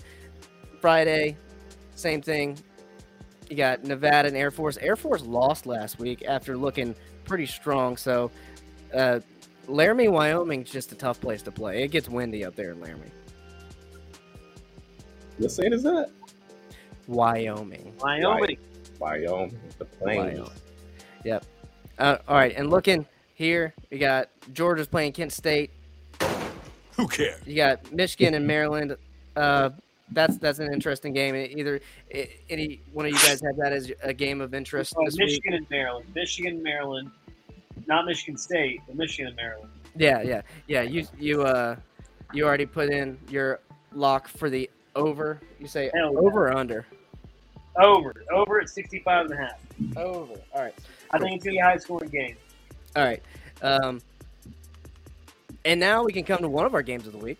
[0.81, 1.37] Friday,
[1.95, 2.57] same thing.
[3.49, 4.77] You got Nevada and Air Force.
[4.77, 7.97] Air Force lost last week after looking pretty strong.
[7.97, 8.29] So,
[8.93, 9.19] uh,
[9.67, 11.83] Laramie, Wyoming's just a tough place to play.
[11.83, 13.11] It gets windy up there in Laramie,
[15.37, 16.09] What state is that?
[17.07, 17.93] Wyoming.
[17.99, 18.57] Wyoming.
[18.99, 19.57] Wyoming.
[19.77, 20.39] The plains.
[20.39, 20.51] Wyoming.
[21.23, 21.45] Yep.
[21.99, 25.71] Uh, all right, and looking here, we got Georgia's playing Kent State.
[27.07, 27.41] Who cares?
[27.45, 28.95] You got Michigan and Maryland.
[29.35, 29.69] Uh,
[30.11, 31.35] that's that's an interesting game.
[31.35, 31.79] Either
[32.49, 35.27] any one of you guys have that as a game of interest Oh, this week?
[35.27, 36.05] Michigan and Maryland.
[36.15, 37.11] Michigan and Maryland.
[37.87, 39.69] Not Michigan State, but Michigan and Maryland.
[39.95, 40.81] Yeah, yeah, yeah.
[40.81, 41.75] You you uh
[42.33, 43.59] you already put in your
[43.93, 45.39] lock for the over.
[45.59, 46.19] You say Hell yeah.
[46.19, 46.85] over or under?
[47.77, 48.13] Over.
[48.33, 49.59] Over at 65 and a half.
[49.97, 50.33] Over.
[50.53, 50.73] All right.
[51.11, 52.35] I think it's going to be a high scoring game.
[52.95, 53.21] All right.
[53.61, 54.01] Um,
[55.67, 57.39] and now we can come to one of our games of the week.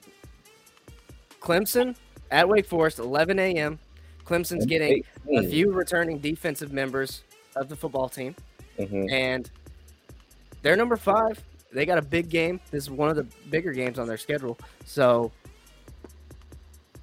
[1.39, 1.95] Clemson
[2.29, 3.79] at Wake Forest, 11 a.m.
[4.25, 7.23] Clemson's getting a few returning defensive members
[7.55, 8.35] of the football team,
[8.77, 9.09] Mhm.
[9.09, 9.49] and
[10.61, 11.41] they're number five.
[11.71, 12.59] They got a big game.
[12.69, 14.57] This is one of the bigger games on their schedule.
[14.85, 15.31] So,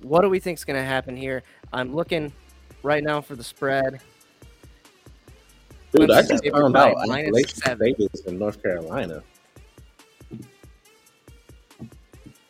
[0.02, 1.42] what do we think is going to happen here?
[1.72, 2.32] I'm looking
[2.82, 4.00] right now for the spread.
[5.92, 7.94] Dude, I just found out minus Appalachian seven.
[7.94, 9.22] State in North Carolina.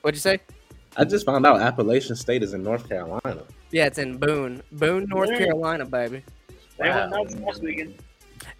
[0.04, 0.38] What'd you say?
[0.98, 3.42] I just found out Appalachian State is in North Carolina.
[3.70, 5.38] Yeah, it's in Boone, Boone, North Yeah.
[5.38, 6.22] Carolina, baby.
[6.76, 7.08] They Wow.
[7.10, 7.94] went last weekend.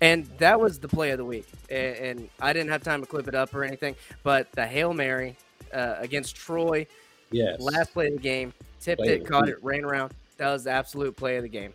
[0.01, 1.47] And that was the play of the week.
[1.69, 4.95] And, and I didn't have time to clip it up or anything, but the Hail
[4.95, 5.37] Mary
[5.75, 6.87] uh, against Troy,
[7.31, 7.61] Yes.
[7.61, 9.57] last play of the game, tipped Play it, caught week.
[9.57, 10.15] it, ran around.
[10.39, 11.75] That was the absolute play of the game.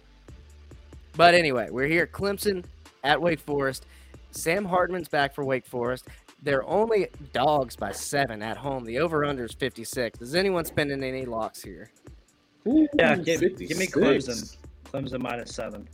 [1.16, 2.64] But anyway, we're here at Clemson
[3.04, 3.86] at Wake Forest.
[4.32, 6.08] Sam Hartman's back for Wake Forest.
[6.42, 8.86] They're only dogs by seven at home.
[8.86, 10.22] The over under is 56.
[10.22, 11.92] Is anyone spending any locks here?
[12.66, 14.58] Yeah, give, give me Clemson.
[14.86, 15.88] Clemson minus seven.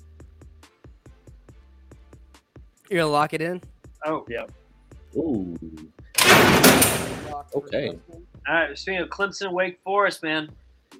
[2.89, 3.61] You're going to lock it in?
[4.05, 4.51] Oh, Yep.
[5.17, 5.57] Ooh.
[7.55, 7.89] Okay.
[7.89, 8.77] all right.
[8.77, 10.49] Speaking of Clemson Wake Forest, man.
[10.91, 10.99] So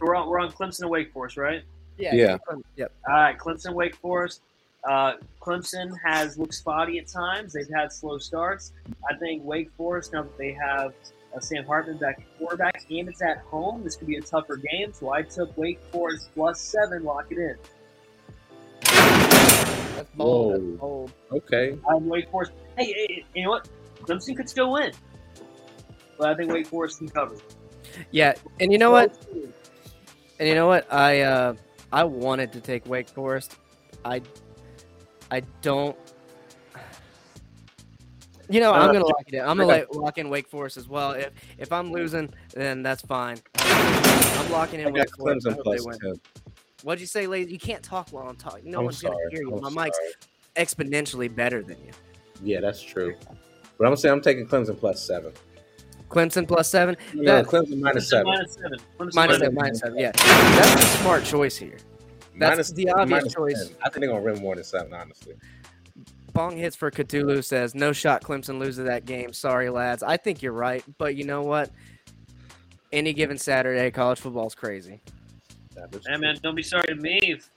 [0.00, 1.62] we're on, we're on Clemson and Wake Forest, right?
[1.98, 2.14] Yeah.
[2.14, 2.38] Yeah.
[2.76, 2.92] Yep.
[3.08, 4.40] All right, Clemson, Wake Forest.
[4.84, 7.52] Uh, Clemson has looked spotty at times.
[7.52, 8.72] They've had slow starts.
[9.10, 10.92] I think Wake Forest, now that they have
[11.34, 13.82] Uh, Sam Hartman back at quarterback, and it's at home.
[13.84, 17.04] This could be a tougher game, so I took Wake Forest plus seven.
[17.04, 17.56] Lock it in.
[18.82, 20.52] That's bold.
[20.52, 21.12] That's bold.
[21.30, 21.78] Okay.
[21.88, 22.52] I'm Wake Forest.
[22.76, 23.66] Hey, hey, hey, you know what?
[24.02, 24.92] Clemson could still win,
[26.18, 27.36] but I think Wake Forest can cover.
[28.10, 29.16] Yeah, and you know what?
[30.38, 30.92] And you know what?
[30.92, 31.54] I uh,
[31.92, 33.56] I wanted to take Wake Forest.
[34.04, 34.20] I
[35.32, 35.96] I don't.
[38.50, 39.40] You know, I'm Uh, gonna lock it in.
[39.40, 41.12] I'm gonna like, lock in Wake Forest as well.
[41.12, 43.38] If if I'm losing, then that's fine.
[43.56, 45.46] I'm locking in got Wake Forest.
[45.46, 45.98] I Clemson hope they plus win.
[46.00, 46.20] ten.
[46.82, 47.50] What'd you say, lady?
[47.52, 48.70] You can't talk while I'm talking.
[48.70, 49.14] No I'm one's sorry.
[49.14, 49.56] gonna hear you.
[49.64, 49.98] I'm My mic's
[50.56, 51.92] exponentially better than you.
[52.42, 53.14] Yeah, that's true.
[53.26, 53.30] But
[53.84, 55.32] I'm gonna say I'm taking Clemson plus seven.
[56.10, 56.98] Clemson plus seven.
[57.14, 57.80] No, That- Clemson seven.
[57.80, 58.26] minus seven.
[58.26, 58.78] Clemson seven.
[59.40, 59.54] seven.
[59.54, 59.98] Minus seven.
[59.98, 61.78] Yeah, that's a smart choice here.
[62.36, 63.68] That's Minus- the obvious minus choice.
[63.68, 63.76] 10.
[63.82, 65.34] I think they're gonna win more than seven, honestly.
[66.32, 69.32] Bong hits for Cthulhu says, no shot Clemson loses that game.
[69.34, 70.02] Sorry, lads.
[70.02, 70.82] I think you're right.
[70.96, 71.70] But you know what?
[72.90, 75.00] Any given Saturday, college football's crazy.
[75.74, 77.18] That is Hey, man, don't be sorry to me.
[77.22, 77.50] If,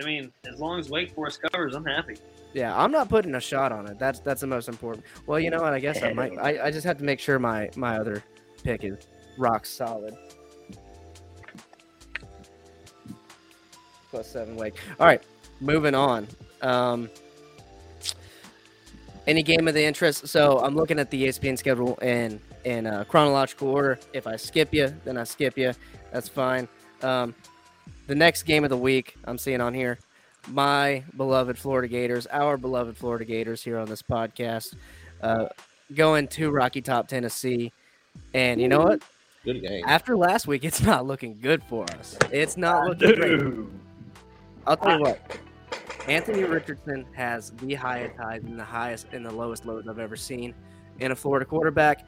[0.00, 2.16] I mean, as long as Wake Forest covers, I'm happy.
[2.52, 3.98] Yeah, I'm not putting a shot on it.
[3.98, 5.04] That's that's the most important.
[5.26, 5.74] Well, you know what?
[5.74, 6.32] I guess I might.
[6.38, 8.22] I, I just have to make sure my my other
[8.62, 8.96] pick is
[9.36, 10.16] rock solid.
[14.10, 14.74] Plus seven Wake.
[14.98, 15.22] All right,
[15.60, 16.26] moving on.
[16.62, 17.10] Um,
[19.26, 20.28] any game of the interest?
[20.28, 23.98] So I'm looking at the ESPN schedule in in uh, chronological order.
[24.12, 25.72] If I skip you, then I skip you.
[26.12, 26.68] That's fine.
[27.02, 27.34] Um,
[28.06, 29.98] the next game of the week I'm seeing on here
[30.48, 34.74] my beloved Florida Gators, our beloved Florida Gators here on this podcast,
[35.22, 35.46] uh,
[35.94, 37.72] going to Rocky Top, Tennessee.
[38.34, 39.02] And you know what?
[39.44, 39.84] good game.
[39.86, 42.16] After last week, it's not looking good for us.
[42.32, 43.66] It's not looking great.
[44.66, 45.38] I'll tell you what.
[46.08, 50.16] Anthony Richardson has the highest highs and the highest and the lowest lows I've ever
[50.16, 50.54] seen
[51.00, 52.06] in a Florida quarterback.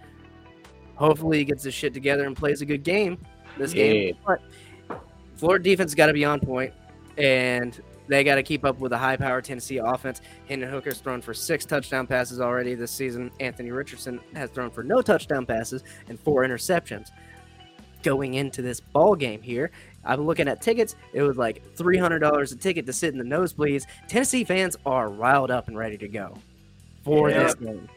[0.95, 3.19] Hopefully, he gets his shit together and plays a good game
[3.57, 4.17] this game.
[4.27, 4.41] But
[5.37, 6.73] Florida defense got to be on point,
[7.17, 10.21] and they got to keep up with a high-powered Tennessee offense.
[10.49, 13.31] Hendon Hooker's thrown for six touchdown passes already this season.
[13.39, 17.11] Anthony Richardson has thrown for no touchdown passes and four interceptions.
[18.03, 19.71] Going into this ball game here,
[20.05, 20.95] I'm looking at tickets.
[21.13, 23.87] It was like $300 a ticket to sit in the nosebleeds.
[24.07, 26.35] Tennessee fans are riled up and ready to go
[27.05, 27.43] for Yeah.
[27.45, 27.89] this game.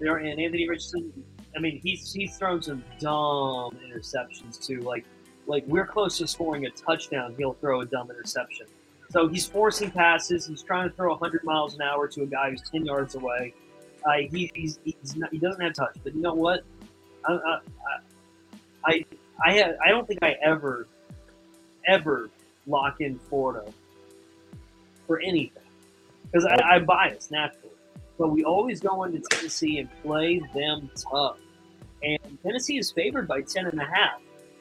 [0.00, 1.12] And Anthony Richardson.
[1.56, 4.80] I mean, he's he's thrown some dumb interceptions too.
[4.80, 5.04] Like
[5.48, 8.66] like we're close to scoring a touchdown, he'll throw a dumb interception.
[9.10, 10.46] So he's forcing passes.
[10.46, 13.54] He's trying to throw 100 miles an hour to a guy who's 10 yards away.
[14.06, 15.96] Uh, he he's, he's not, he doesn't have touch.
[16.04, 16.62] But you know what?
[17.24, 17.58] I I
[18.84, 19.04] I,
[19.44, 20.86] I, have, I don't think I ever
[21.86, 22.30] ever
[22.66, 23.72] lock in Florida
[25.06, 25.62] for anything
[26.24, 27.72] because I, I'm biased naturally.
[28.18, 31.38] But we always go into Tennessee and play them tough.
[32.02, 34.20] And Tennessee is favored by 10 and a half.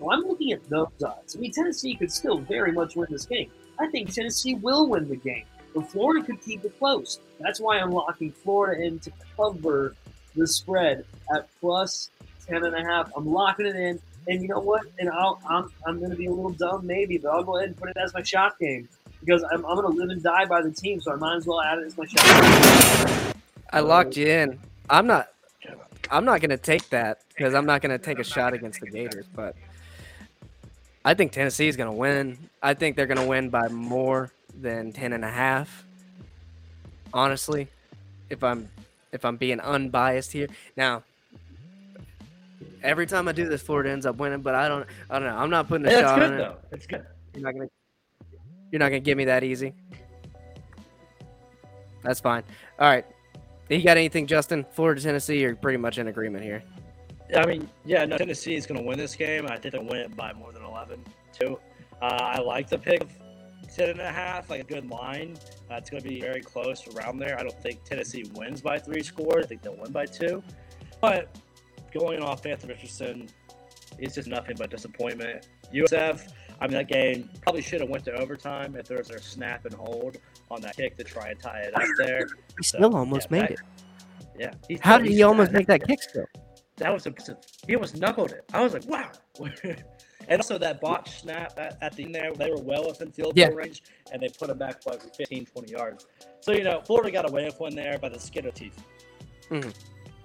[0.09, 1.35] I'm looking at those odds.
[1.35, 3.49] I mean, Tennessee could still very much win this game.
[3.79, 7.19] I think Tennessee will win the game, but Florida could keep it close.
[7.39, 9.95] That's why I'm locking Florida in to cover
[10.35, 11.03] the spread
[11.35, 12.11] at plus
[12.47, 13.11] 10 and a half.
[13.15, 13.99] I'm locking it in.
[14.27, 14.83] And you know what?
[14.99, 17.69] And I'll, I'm, I'm going to be a little dumb maybe, but I'll go ahead
[17.69, 18.87] and put it as my shot game
[19.21, 21.47] because I'm, I'm going to live and die by the team, so I might as
[21.47, 23.35] well add it as my shot.
[23.71, 24.59] I locked you in.
[24.89, 25.29] I'm not.
[26.09, 28.79] I'm not going to take that because I'm not going to take a shot against
[28.79, 29.25] the Gators.
[29.35, 29.55] But
[31.03, 32.37] I think Tennessee is going to win.
[32.63, 35.85] I think they're going to win by more than ten and a half.
[37.13, 37.67] Honestly,
[38.29, 38.69] if I'm
[39.11, 41.03] if I'm being unbiased here, now
[42.88, 44.41] every time I do this, Florida ends up winning.
[44.41, 44.88] But I don't.
[45.10, 45.36] I don't know.
[45.38, 46.38] I'm not putting a Yeah, shot good on it.
[46.38, 46.56] though.
[46.71, 47.06] It's good.
[47.34, 47.67] You're not gonna.
[48.71, 49.73] You're not gonna give me that easy.
[52.04, 52.43] That's fine.
[52.80, 53.06] All right.
[53.69, 54.65] You got anything, Justin?
[54.71, 56.63] Florida, Tennessee, you're pretty much in agreement here.
[57.36, 59.45] I mean, yeah, no, Tennessee is going to win this game.
[59.47, 61.04] I think they'll win it by more than 11,
[61.38, 61.60] too.
[62.02, 63.10] Uh, I like the pick of
[63.76, 65.38] 10 and a half, like a good line.
[65.69, 67.38] Uh, it's going to be very close around there.
[67.38, 69.43] I don't think Tennessee wins by three scores.
[69.43, 70.41] I think they'll win by two.
[71.02, 71.36] But
[71.91, 73.28] going off Anthony Richardson,
[74.00, 75.47] it's just nothing but disappointment.
[75.73, 79.19] USF, I mean, that game probably should have went to overtime if there was a
[79.19, 80.17] snap and hold
[80.50, 82.28] on that kick to try and tie it up there.
[82.58, 83.60] He So, still almost yeah, made that- it.
[84.39, 84.52] Yeah.
[84.67, 86.26] He- How did he almost make that kick still?
[86.78, 87.38] that was impressive.
[87.65, 88.43] He almost knuckled it.
[88.54, 89.10] I was like, wow.
[89.63, 93.34] and also that botch snap at, at the end there, they were well within field
[93.36, 93.47] Yeah.
[93.47, 96.06] goal range, and they put him back like 15, 20 yards.
[96.41, 98.78] So, you know, Florida got away with one there by the skin of teeth.
[99.50, 99.69] Mm-hmm.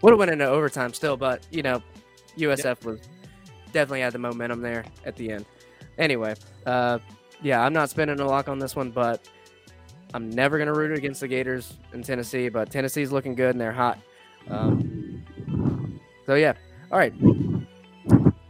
[0.02, 1.82] Would have went into overtime still, but you know,
[2.36, 3.00] USF was
[3.72, 5.46] definitely had the momentum there at the end.
[5.98, 6.34] Anyway,
[6.66, 6.98] uh,
[7.42, 9.28] yeah, I'm not spending a lock on this one, but
[10.14, 12.48] I'm never gonna root against the Gators in Tennessee.
[12.48, 13.98] But Tennessee's looking good and they're hot.
[14.48, 15.22] Um,
[16.26, 16.54] so yeah,
[16.90, 17.14] all right.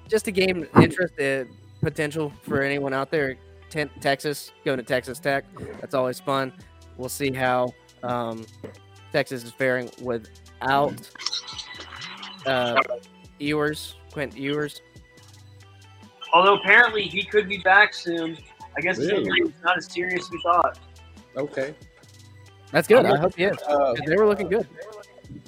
[0.08, 1.44] just a game interest uh,
[1.80, 3.36] potential for anyone out there.
[3.70, 5.44] Ten, Texas going to Texas Tech.
[5.80, 6.52] That's always fun.
[6.98, 8.44] We'll see how um,
[9.12, 9.90] Texas is faring
[10.62, 11.11] without
[12.46, 12.81] uh,
[13.38, 14.81] Ewers, Quinn Ewers.
[16.33, 18.38] Although apparently he could be back soon.
[18.77, 19.20] I guess his Really?
[19.22, 20.79] injury was not as serious as we thought.
[21.37, 21.75] Okay.
[22.70, 23.05] That's good.
[23.05, 23.57] I hope he is.
[23.68, 24.66] Uh, 'cause They were looking good.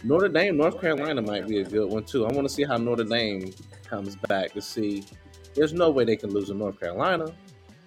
[0.03, 2.27] Notre Dame, North Carolina might be a good one too.
[2.27, 3.53] I want to see how Notre Dame
[3.89, 5.05] comes back to see.
[5.55, 7.33] There's no way they can lose in North Carolina.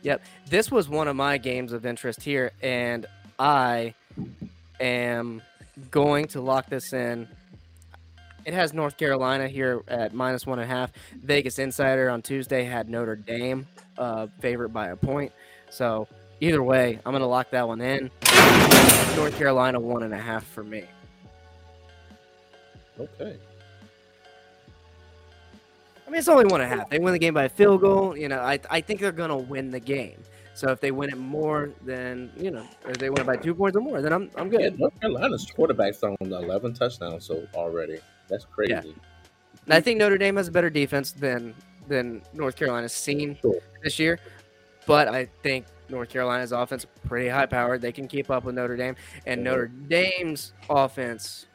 [0.02, 0.22] Yep.
[0.50, 3.06] This was one of my games of interest here, and
[3.38, 3.94] I
[4.80, 5.42] am
[5.92, 7.28] going to lock this in.
[8.46, 10.92] It has North Carolina here at minus one and a half.
[11.22, 15.34] Vegas Insider on Tuesday had Notre Dame uh, favorite by a point.
[15.70, 16.08] So
[16.40, 18.10] either way, I'm going to lock that one in.
[19.16, 20.86] North Carolina one and a half for me.
[23.00, 23.38] Okay.
[26.06, 26.90] I mean, it's only one and a half.
[26.90, 28.16] They win the game by a field goal.
[28.18, 30.24] You know, I, I think they're going to win the game.
[30.58, 33.54] So if they win it more than, you know, if they win it by two
[33.54, 34.60] points or more, then I'm, I'm good.
[34.62, 38.00] Yeah, North Carolina's quarterback's thrown 11 touchdowns so already.
[38.28, 38.72] That's crazy.
[38.74, 38.82] Yeah.
[38.82, 41.54] And I think Notre Dame has a better defense than
[41.88, 43.60] than North Carolina's seen Sure.
[43.84, 44.20] this year.
[44.88, 47.80] But I think North Carolina's offense pretty high powered.
[47.82, 48.96] They can keep up with Notre Dame,
[49.28, 49.44] and Mhm.
[49.44, 51.46] Notre Dame's offense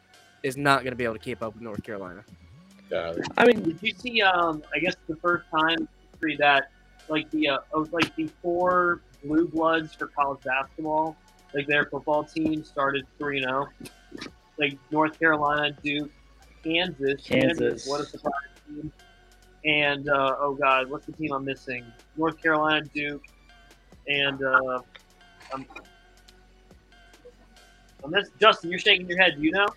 [0.43, 2.23] is not going to be able to keep up with North Carolina.
[2.89, 3.27] Got it.
[3.37, 4.21] I mean, Did you see?
[4.21, 5.89] Um, I guess the first time
[6.39, 6.69] that
[7.07, 11.15] like the uh, oh, like the four blue bloods for college basketball,
[11.53, 13.67] like their football team started three and zero.
[14.59, 16.11] Like North Carolina, Duke,
[16.63, 17.87] Kansas, Kansas.
[17.87, 18.33] What a surprise
[18.67, 18.91] team!
[19.65, 21.85] And uh, oh god, what's the team I'm missing?
[22.17, 23.23] North Carolina, Duke,
[24.07, 24.79] and uh,
[25.53, 25.65] I'm,
[28.03, 28.69] I'm miss- Justin.
[28.69, 29.35] You're shaking your head.
[29.37, 29.67] Do you know?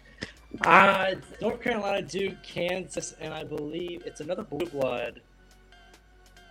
[0.62, 5.21] uh, North Carolina, Duke, Kansas, and I believe it's another blue blood.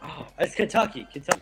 [0.07, 1.07] Oh, it's Kentucky.
[1.11, 1.41] Kentucky.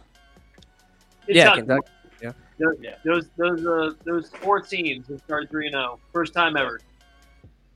[1.28, 1.82] yeah, Kentucky.
[2.20, 2.38] Kentucky.
[2.60, 2.96] Those Yeah.
[3.04, 6.80] those those, uh, those four teams have started three and zero, first time ever.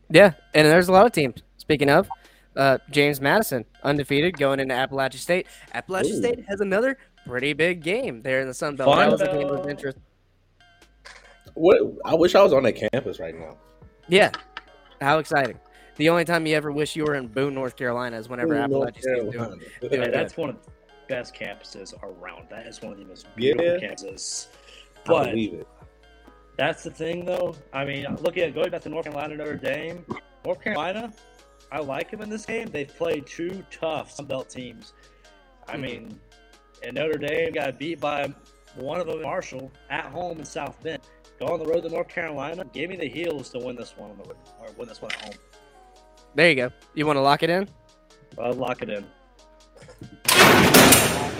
[0.09, 1.41] Yeah, and there's a lot of teams.
[1.57, 2.07] Speaking of,
[2.55, 5.47] uh, James Madison undefeated going into Appalachia State.
[5.73, 6.19] Appalachia Ooh.
[6.19, 8.95] State has another pretty big game there in the Sun Belt.
[8.95, 9.97] That was a game of interest.
[11.55, 11.79] What?
[12.05, 13.57] I wish I was on that campus right now.
[14.07, 14.31] Yeah,
[15.01, 15.59] how exciting!
[15.95, 18.93] The only time you ever wish you were in Boone, North Carolina, is whenever North
[18.93, 19.31] Appalachia State's doing.
[19.31, 20.11] Doing Yeah, it.
[20.11, 20.71] that's one of the
[21.07, 22.47] best campuses around.
[22.49, 23.53] That is one of the most Yeah.
[23.53, 24.47] beautiful campuses.
[24.49, 25.67] I But believe it.
[26.57, 27.55] that's the thing, though.
[27.73, 30.05] I mean, look at going back to North Carolina, Notre Dame.
[30.45, 31.11] North Carolina,
[31.71, 32.67] I like them in this game.
[32.69, 34.93] They've played two tough Sun Belt teams.
[35.67, 35.81] I Mhm.
[35.81, 36.19] mean,
[36.83, 38.33] and Notre Dame got beat by
[38.75, 41.01] one of them, Marshall, at home in South Bend.
[41.39, 42.65] Go on the road to North Carolina.
[42.73, 45.11] Give me the heels to win this one on the road, or win this one
[45.11, 45.33] at home.
[46.35, 46.71] There you go.
[46.93, 47.67] You want to lock it in?
[48.39, 49.05] I'll lock it in.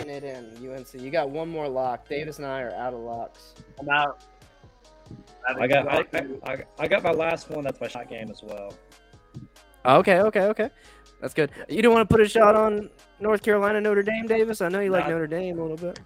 [0.08, 0.72] Locking it in.
[0.72, 0.94] UNC.
[0.94, 2.08] You got one more lock.
[2.08, 3.54] Davis and I are out of locks.
[3.80, 4.24] I'm out.
[5.48, 7.64] I got I, I, I, I got my last one.
[7.64, 8.74] That's my shot game as well.
[9.86, 10.70] Okay, okay, okay.
[11.22, 11.52] That's good.
[11.70, 12.90] You don't want to put a shot on
[13.20, 14.62] North Carolina, Notre Dame, Davis?
[14.62, 15.12] I know you like Nah.
[15.12, 16.00] Notre Dame a little bit.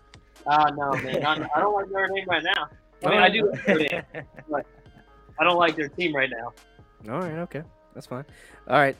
[0.45, 1.25] Ah, no, man.
[1.25, 2.69] I, I don't like Notre Dame right now.
[3.03, 3.51] I mean, I do.
[3.51, 4.03] like Notre Dame.
[5.39, 7.11] I don't like their team right now.
[7.11, 7.63] All right, okay.
[7.95, 8.25] That's fine.
[8.67, 8.95] All right.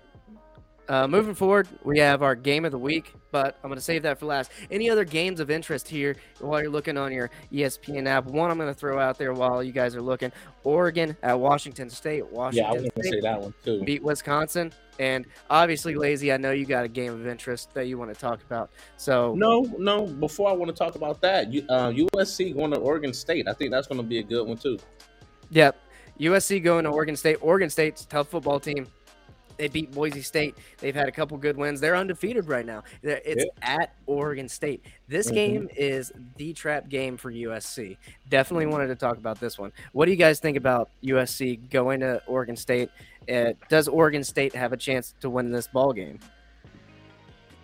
[0.91, 4.04] Uh, moving forward, we have our game of the week, but I'm going to save
[4.04, 4.51] that for last.
[4.69, 8.25] Any other games of interest here while you're looking on your ESPN app?
[8.25, 10.34] One I'm going to throw out there while you guys are looking
[10.65, 12.30] Oregon at Washington State.
[12.30, 13.82] Washington Yeah, I was going to say that one too.
[13.86, 14.73] beat Wisconsin.
[14.99, 18.19] And obviously, Lazy, I know you got a game of interest that you want to
[18.19, 18.69] talk about.
[18.97, 20.08] So, No, no.
[20.08, 23.47] Before I want to talk about that, you, uh, USC going to Oregon State.
[23.47, 24.77] I think that's going to be a good one too.
[25.52, 25.77] Yep.
[26.19, 27.37] USC going to Oregon State.
[27.39, 28.87] Oregon State's a tough football team.
[29.58, 30.56] They beat Boise State.
[30.79, 31.79] They've had a couple good wins.
[31.79, 32.83] They're undefeated right now.
[33.02, 34.83] They're- It's at Oregon State.
[35.08, 35.33] This Mhm.
[35.33, 37.97] game is the trap game for USC.
[38.29, 39.71] Definitely wanted to talk about this one.
[39.93, 42.89] What do you guys think about USC going to Oregon State?
[43.31, 46.19] Uh, does Oregon State have a chance to win this ball game?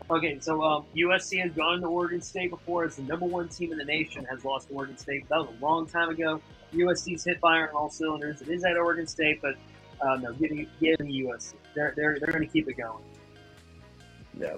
[0.09, 2.85] Okay, so um, USC has gone to Oregon State before.
[2.85, 4.23] It's the number one team in the nation.
[4.25, 5.27] Has lost to Oregon State.
[5.27, 6.39] That was a long time ago.
[6.73, 8.41] USC's hit fire on all cylinders.
[8.41, 9.55] It is at Oregon State, but
[10.01, 11.53] uh, no, giving giving USC.
[11.75, 13.03] They're they're they're going to keep it going.
[14.39, 14.57] Yeah.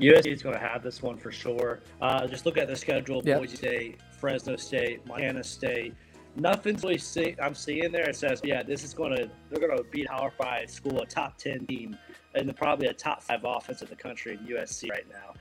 [0.00, 1.80] USC is going to have this one for sure.
[2.00, 3.38] Uh, just look at the schedule: Yep.
[3.38, 5.94] Boise State, Fresno State, Montana State.
[6.34, 8.08] Nothing's really see, I'm seeing there.
[8.08, 11.06] It says, yeah, this is going to they're going to beat Power Five school, a
[11.06, 11.98] top ten team,
[12.34, 15.34] and probably a top five offense in the country in USC right now.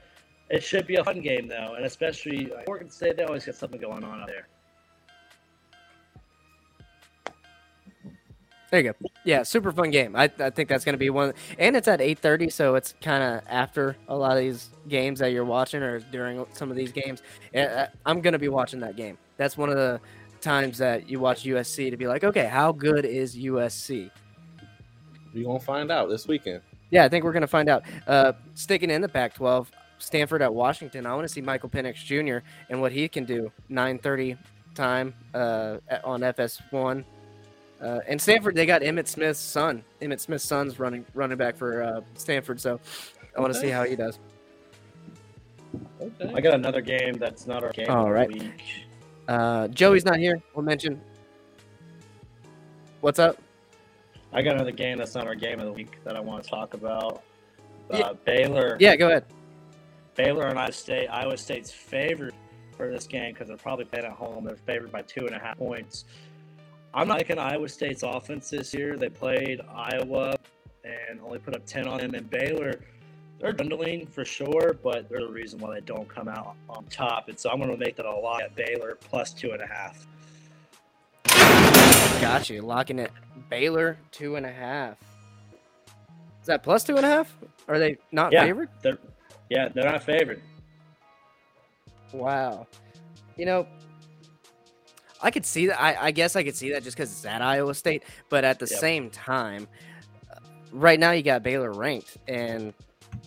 [0.50, 3.16] It should be a fun game though, and especially like, Oregon State.
[3.16, 4.48] They always got something going on out there.
[8.70, 9.11] There you go.
[9.24, 10.16] Yeah, super fun game.
[10.16, 12.96] I, I think that's going to be one, and it's at eight thirty, so it's
[13.02, 16.76] kind of after a lot of these games that you're watching, or during some of
[16.76, 17.22] these games.
[18.06, 19.18] I'm going to be watching that game.
[19.38, 20.02] That's one of the
[20.42, 24.10] times that you watch USC to be like, okay, how good is USC?
[25.34, 26.62] We're gonna find out this weekend.
[26.90, 27.84] Yeah, I think we're going to find out.
[28.06, 29.68] Uh, sticking in the Pac-12,
[29.98, 31.06] Stanford at Washington.
[31.06, 32.46] I want to see Michael Penix Jr.
[32.70, 33.52] and what he can do.
[33.70, 34.36] Nine thirty
[34.76, 37.06] time uh, on FS1.
[37.82, 39.84] Uh, and Stanford, they got Emmitt Smith's son.
[40.02, 42.80] Emmitt Smith's son's running running back for uh, Stanford, so
[43.36, 44.20] I want to see how he does.
[46.00, 46.34] Okay.
[46.34, 47.90] I got another game that's not our game.
[47.90, 48.52] All right.
[49.28, 50.42] Uh, Joey's not here.
[50.54, 51.02] We'll mention.
[53.02, 53.38] What's up?
[54.34, 56.50] I got another game that's not our game of the week that I want to
[56.50, 57.24] talk about.
[57.92, 58.14] Uh, yeah.
[58.26, 58.78] Baylor.
[58.80, 59.26] Yeah, go ahead.
[60.16, 61.08] Baylor and Iowa State.
[61.08, 62.34] Iowa State's favored
[62.78, 64.46] for this game because they're probably playing at home.
[64.46, 66.06] They're favored by two and a half points.
[66.94, 68.98] I'm not liking Iowa State's offense this year.
[68.98, 70.36] They played Iowa
[70.84, 72.14] and only put up 10 on them.
[72.16, 72.82] And Baylor,
[73.40, 77.30] they're dwindling for sure, but they're the reason why they don't come out on top.
[77.30, 79.68] And so I'm going to make that a lot at Baylor plus two and a
[79.68, 80.06] half.
[82.22, 82.62] Got you.
[82.62, 83.12] Locking it.
[83.50, 84.98] Baylor, two and a half.
[86.42, 87.36] Is that plus two and a half?
[87.70, 88.70] Are they not yeah, favored?
[88.82, 88.98] They're,
[89.50, 90.42] yeah, they're not favored.
[92.12, 92.68] Wow.
[93.38, 93.68] You know,
[95.22, 95.82] I could see that.
[95.82, 98.04] I, I guess I could see that just because it's at Iowa State.
[98.30, 98.80] But at the yep.
[98.80, 99.68] same time,
[100.32, 100.36] uh,
[100.72, 102.74] right now you got Baylor ranked, and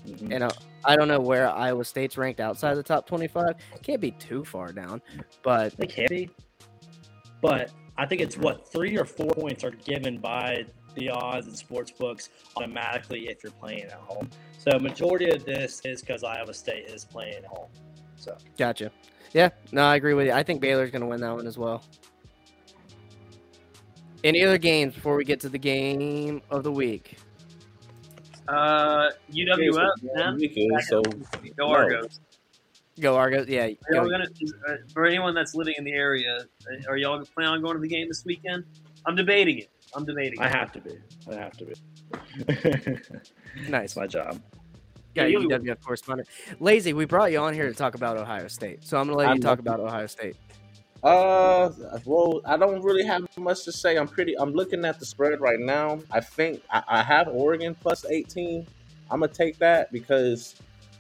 [0.07, 0.33] mm-hmm.
[0.33, 0.51] you know
[0.85, 3.55] I don't know where Iowa State's ranked outside the top twenty-five.
[3.83, 5.01] Can't be too far down,
[5.43, 6.31] but they can be.
[7.41, 10.65] But I think it's what three or four points are given by
[10.95, 14.31] the odds and sports books automatically if you're playing at home.
[14.59, 17.69] So majority of this is because Iowa State is playing at home.
[18.17, 18.91] So gotcha.
[19.35, 20.33] Yeah, no, I agree with you.
[20.33, 21.83] I think Baylor's going to win that one as well.
[24.23, 27.19] Any other games before we get to the game of the week?
[28.47, 29.91] Uh, UWF.
[30.03, 30.79] Yeah.
[30.81, 31.03] So
[31.59, 32.21] go Argos.
[33.01, 33.49] Go Argos.
[33.49, 33.71] Yeah.
[33.93, 34.09] Go.
[34.09, 34.27] Gonna,
[34.69, 37.81] uh, for anyone that's living in the area, uh, are y'all planning on going to
[37.81, 38.65] the game this weekend?
[39.05, 39.71] I'm debating it.
[39.95, 40.41] I'm debating.
[40.41, 40.45] It.
[40.45, 40.97] I have to be.
[41.31, 43.65] I have to be.
[43.69, 43.97] nice.
[43.97, 44.41] my job.
[45.15, 46.29] Yeah, you UW correspondent.
[46.61, 49.29] Lazy, we brought you on here to talk about Ohio State, so I'm gonna let
[49.29, 50.37] I'm you talk about Ohio State.
[51.05, 51.71] Uh,
[52.07, 53.97] well, I don't really have much to say.
[53.97, 54.37] I'm pretty.
[54.39, 56.01] I'm looking at the spread right now.
[56.11, 58.67] I think I, I have Oregon plus 18.
[59.11, 60.57] I'm gonna take that because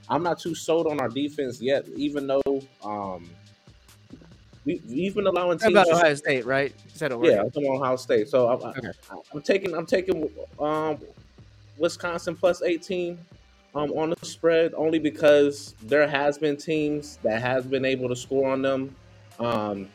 [0.08, 1.88] I'm not too sold on our defense yet.
[1.96, 3.30] Even though, um,
[4.66, 6.74] we we've been allowing teams about Ohio State, right?
[6.92, 7.36] Said Oregon.
[7.36, 8.28] Yeah, I'm talking Ohio State.
[8.28, 8.88] So I'm, okay.
[9.10, 10.98] I, I'm taking I'm taking um
[11.78, 13.18] Wisconsin plus 18
[13.74, 18.16] um, on the spread only because there has been teams that has been able to
[18.16, 18.94] score on them.
[19.38, 19.88] Um,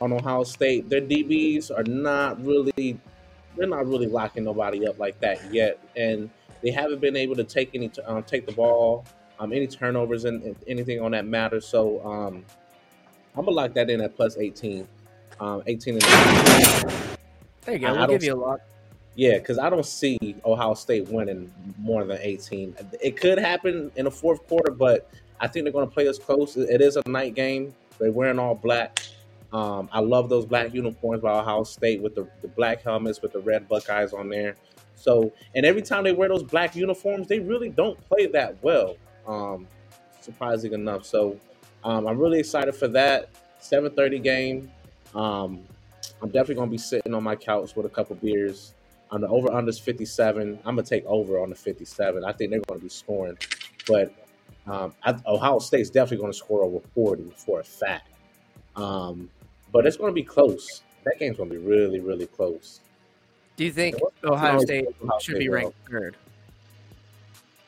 [0.00, 2.98] on Ohio State, their DBs are not really
[3.56, 6.30] they're not really locking nobody up like that yet, and
[6.62, 9.04] they haven't been able to take any um, take the ball,
[9.38, 11.60] um, any turnovers and, anything on that matter.
[11.60, 12.44] So um,
[13.36, 14.88] I'm gonna lock that in at plus 18,
[15.40, 16.02] um, 18 and.
[17.62, 17.94] There you go.
[17.94, 18.60] We'll give you a lot.
[19.14, 22.76] Yeah, because I don't see Ohio State winning more than 18.
[23.00, 26.18] It could happen in the fourth quarter, but I think they're going to play us
[26.18, 26.56] close.
[26.56, 27.74] It is a night game.
[27.98, 29.00] They're wearing all black.
[29.52, 33.32] Um, I love those black uniforms by Ohio State with the, the black helmets with
[33.32, 34.54] the red Buckeyes on there.
[34.94, 38.96] So, and every time they wear those black uniforms, they really don't play that well.
[39.26, 39.66] Um,
[40.20, 41.04] surprising enough.
[41.04, 41.38] So,
[41.82, 43.30] um, I'm really excited for that
[43.60, 44.70] 7:30 game.
[45.14, 45.62] Um,
[46.22, 48.74] I'm definitely gonna be sitting on my couch with a couple beers
[49.10, 50.58] on the over under is 57.
[50.64, 52.24] I'm gonna take over on the 57.
[52.24, 53.36] I think they're going to be scoring,
[53.86, 54.12] but
[54.66, 58.08] um, I, Ohio State's definitely going to score over 40 for a fact.
[58.76, 59.28] Um,
[59.72, 60.82] but it's going to be close.
[61.04, 62.80] That game's going to be really, really close.
[63.56, 66.16] Do you think Ohio State Ohio should State be ranked third?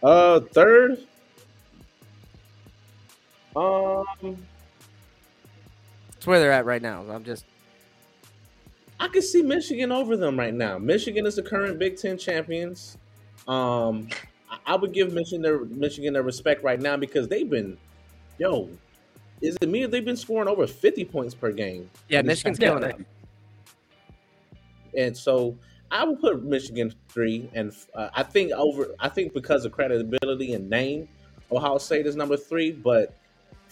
[0.03, 1.07] Uh, third.
[3.55, 4.39] Um,
[6.17, 7.05] it's where they're at right now.
[7.11, 7.45] I'm just
[9.03, 10.79] I can see Michigan over them right now.
[10.79, 12.99] Michigan is the current Big Ten champions.
[13.49, 14.09] Um,
[14.65, 17.77] I would give Michigan their Michigan their respect right now because they've been,
[18.39, 18.69] yo,
[19.41, 19.87] is it me?
[19.87, 21.91] They've been scoring over fifty points per game.
[22.09, 23.05] Yeah, Michigan's killing it.
[24.97, 25.59] And so
[25.91, 28.95] I will put Michigan three, and uh, I think over.
[29.01, 31.09] I think because of credibility and name,
[31.51, 32.71] Ohio State is number three.
[32.71, 33.17] But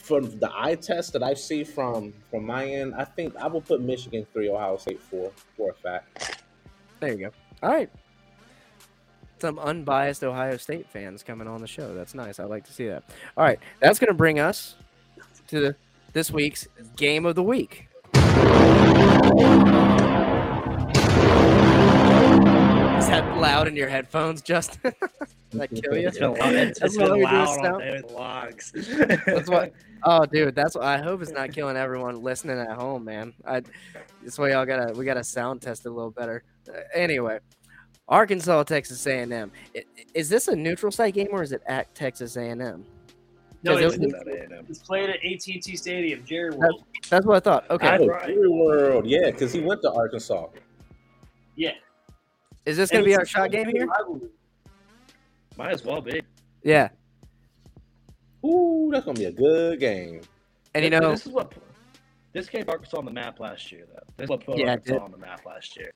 [0.03, 3.61] from the eye test that I see from from my end, I think I will
[3.61, 6.43] put Michigan three, Ohio State four, for a fact.
[7.01, 7.31] There you go.
[7.63, 7.91] All right.
[9.41, 11.95] Some unbiased Ohio State fans coming on the show.
[11.95, 12.39] That's nice.
[12.39, 13.05] I like to see that.
[13.37, 14.77] All right, that's going to bring us
[15.49, 15.75] to
[16.13, 17.89] this week's game of the week.
[23.11, 24.93] That loud in your headphones, Justin?
[25.53, 26.07] That kill you?
[26.07, 26.55] It's been, loud.
[26.55, 28.73] It's, That's it's what been loud all day with logs.
[29.27, 29.73] That's what.
[30.03, 33.35] Oh, dude, that's what I hope it's not killing everyone listening at home, man.
[33.45, 33.61] I,
[34.23, 36.43] this way, y'all gotta we gotta sound test it a little better.
[36.67, 37.41] Uh, anyway,
[38.09, 39.51] Arkansas, Texas A&M.
[39.77, 39.85] I-
[40.15, 42.59] Is this a neutral site game or is it at Texas A&M?
[43.63, 46.83] No, Because it's, it- it's played at AT&T Stadium, Jerry World.
[47.11, 47.69] That's what I thought.
[47.71, 48.07] Okay, Oh.
[48.27, 50.47] Jerry World, yeah, because he went to Arkansas.
[51.57, 51.73] Yeah.
[52.71, 53.87] Is this gonna be our shot game here?
[53.87, 54.29] rivalry.
[55.57, 56.23] Might as well be.
[56.63, 56.89] Yeah,
[58.45, 60.23] Ooh, that's gonna be a good game.
[60.75, 61.53] and you know, this is what
[62.33, 64.01] this gave Arkansas on the map last year, though.
[64.17, 65.91] This is what put Yeah, Arkansas on the map last year.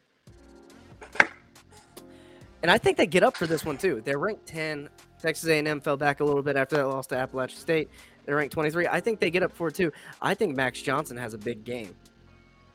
[2.62, 4.02] and I think they get up for this one too.
[4.04, 4.88] They're ranked ten.
[5.20, 7.88] Texas A&M fell back a little bit after that loss to Appalachian State.
[8.26, 8.88] They're ranked 23.
[8.88, 9.90] I think they get up for it too.
[10.20, 11.94] I think Max Johnson has a big game.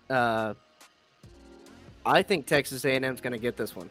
[0.09, 0.55] Uh,
[2.09, 3.89] I think Texas A&M is going to get this one.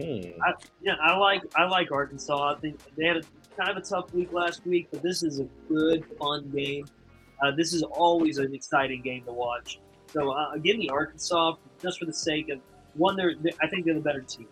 [0.00, 0.30] Hmm.
[0.44, 2.54] I, yeah, I like I like Arkansas.
[2.56, 3.22] I think they had a
[3.56, 6.86] kind of a tough week last week, but this is a good, fun game.
[7.40, 9.78] Uh, this is always an exciting game to watch.
[10.12, 12.58] So uh, give me Arkansas just for the sake of
[12.94, 13.14] one.
[13.14, 14.48] They're they- I think they're the better team.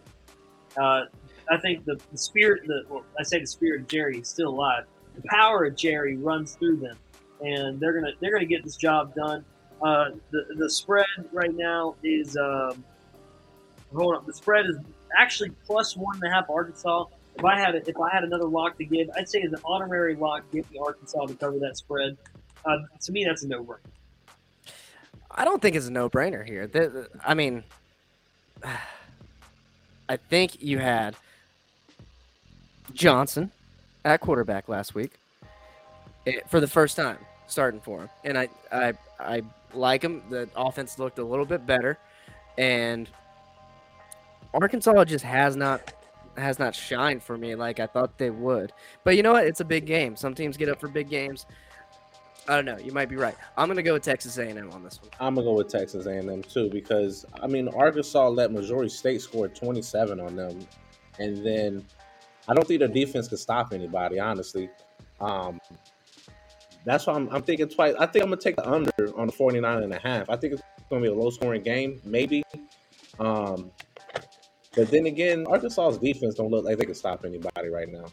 [0.76, 1.06] Uh,
[1.50, 4.50] I think the, the spirit, the well, I say the spirit of Jerry is still
[4.50, 4.84] alive.
[5.16, 6.96] The power of Jerry runs through them,
[7.40, 9.44] and they're gonna they're gonna get this job done.
[9.82, 12.84] Uh, the the spread right now is um,
[13.94, 14.24] hold on.
[14.26, 14.76] The spread is
[15.18, 17.06] actually plus one and a half Arkansas.
[17.36, 19.58] If I had a, if I had another lock to give, I'd say as an
[19.64, 22.16] honorary lock, give the Arkansas to cover that spread.
[22.64, 23.78] Uh, to me, that's a no-brainer.
[25.30, 26.66] I don't think it's a no-brainer here.
[26.66, 27.64] The- the- I mean,
[30.08, 31.16] I think you had
[32.92, 33.50] Johnson
[34.04, 35.12] at quarterback last week
[36.26, 39.42] eh, for the first time starting for him, and I I I
[39.74, 40.22] like him.
[40.30, 41.98] The offense looked a little bit better,
[42.58, 43.08] and
[44.54, 45.92] Arkansas just has not
[46.36, 48.72] has not shined for me like I thought they would.
[49.04, 49.46] But you know what?
[49.46, 50.16] It's a big game.
[50.16, 51.46] Some teams get up for big games.
[52.48, 52.78] I don't know.
[52.78, 53.36] You might be right.
[53.56, 55.10] I'm gonna go with Texas A&M on this one.
[55.20, 59.48] I'm gonna go with Texas A&M too because I mean Arkansas let Missouri State score
[59.48, 60.66] 27 on them,
[61.18, 61.84] and then
[62.48, 64.18] I don't think their defense can stop anybody.
[64.18, 64.68] Honestly,
[65.20, 65.60] um,
[66.84, 67.94] that's why I'm, I'm thinking twice.
[67.98, 70.28] I think I'm gonna take the under on the 49 and a half.
[70.28, 72.42] I think it's gonna be a low scoring game, maybe.
[73.18, 73.70] Um,
[74.74, 78.06] but then again, Arkansas's defense don't look like they can stop anybody right now.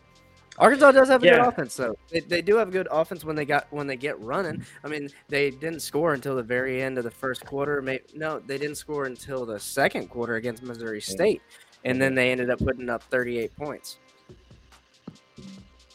[0.57, 1.95] Arkansas does have a good offense, though.
[2.11, 4.65] They, they do have a good offense when they got when they get running.
[4.83, 7.81] I mean, they didn't score until the very end of the first quarter.
[7.81, 11.41] May, no, they didn't score until the second quarter against Missouri State,
[11.85, 13.99] and then they ended up putting up 38 points.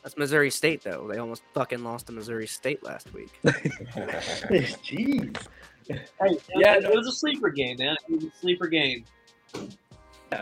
[0.05, 1.09] That's Missouri State, though.
[1.11, 3.31] They almost fucking lost to Missouri State last week.
[3.45, 5.37] Jeez.
[5.89, 5.99] Hey,
[6.57, 6.91] Yeah, it, no.
[6.91, 7.97] it was a sleeper game, man.
[8.09, 9.05] It was a sleeper game.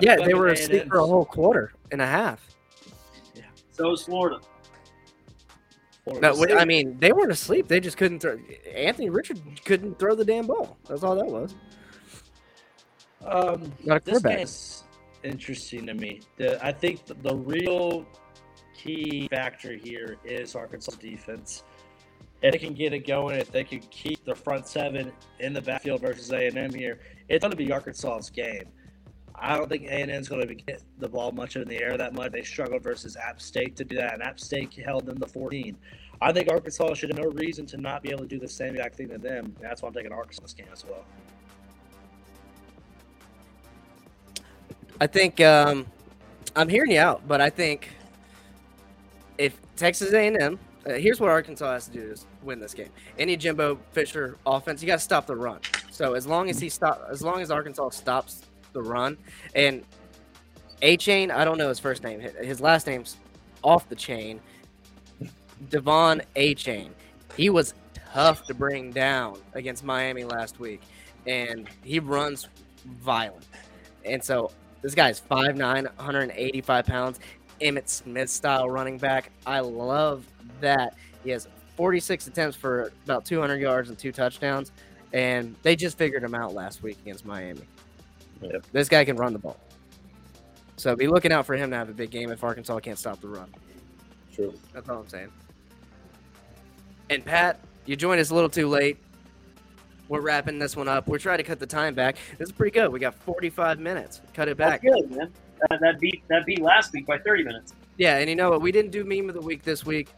[0.01, 0.55] Yeah, they were A&M.
[0.57, 2.45] asleep for a whole quarter and a half.
[3.37, 3.45] Yeah.
[3.71, 4.41] So is Florida.
[6.21, 7.69] No, wait, I mean, they weren't asleep.
[7.69, 8.37] They just couldn't throw.
[8.75, 10.77] Anthony Richard couldn't throw the damn ball.
[10.89, 11.55] That's all that was.
[13.25, 14.85] Um, Not a this game's
[15.23, 16.21] interesting to me.
[16.39, 18.05] The, I think the, the real
[18.83, 21.63] key factor here is Arkansas defense.
[22.43, 25.63] If they can get it going, if they can keep the front seven in the
[25.63, 28.65] backfield versus A and M here, it's going to be Arkansas's game.
[29.35, 31.81] I don't think A and M is going to get the ball much in the
[31.81, 32.33] air that much.
[32.33, 35.77] They struggled versus App State to do that, and App State held them to 14.
[36.21, 38.71] I think Arkansas should have no reason to not be able to do the same
[38.71, 39.55] exact thing to them.
[39.61, 41.05] That's why I'm taking Arkansas game as well.
[45.01, 45.87] I think um,
[46.55, 47.89] I'm hearing you out, but I think
[49.39, 52.89] if Texas A&M, uh, here's what Arkansas has to do is win this game.
[53.19, 55.61] Any Jimbo Fisher offense, you got to stop the run.
[55.91, 59.17] So as long as he stop, as long as Arkansas stops the run,
[59.55, 59.85] and
[60.83, 62.21] Achane, I don't know his first name.
[62.21, 63.17] His- last name's
[63.63, 64.41] off the chain.
[65.71, 66.93] Devon A Chain.
[67.37, 67.75] He was
[68.13, 70.83] tough to bring down against Miami last week,
[71.27, 72.49] and he runs
[72.85, 73.47] violent.
[74.05, 74.51] And so
[74.83, 77.21] this guy's 5'9, 185 pounds,
[77.63, 79.31] Emmitt Smith style running back.
[79.47, 80.27] I love
[80.61, 80.97] that.
[81.25, 84.73] He has 46 attempts for about 200 yards and two touchdowns,
[85.13, 87.63] and they just figured him out last week against Miami.
[88.41, 88.67] Yep.
[88.73, 89.57] This guy can run the ball.
[90.77, 93.21] So be looking out for him to have a big game if Arkansas can't stop
[93.21, 93.49] the run.
[94.35, 94.53] True.
[94.73, 95.31] That's all I'm saying.
[97.11, 98.99] And Pat, you joined us a little too late.
[100.09, 101.07] We're wrapping this one up.
[101.09, 102.17] We're trying to cut the time back.
[102.39, 102.91] This is pretty good.
[102.91, 104.21] We got 45 minutes.
[104.35, 104.83] Cut it back.
[104.83, 105.33] That's good, man.
[105.71, 107.73] That, that beat that beat last week by 30 minutes.
[107.97, 108.61] Yeah, and you know what?
[108.61, 110.09] We didn't do meme of the week this week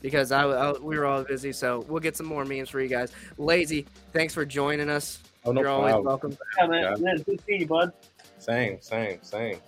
[0.00, 1.52] because I, I- we were all busy.
[1.52, 3.12] So we'll get some more memes for you guys.
[3.38, 5.20] Lazy, thanks for joining us.
[5.44, 6.36] Oh no You're always welcome.
[6.58, 6.82] Yeah, man.
[6.82, 6.94] Yeah.
[6.98, 7.92] man good seeing you, bud.
[8.38, 9.58] Same, same, same.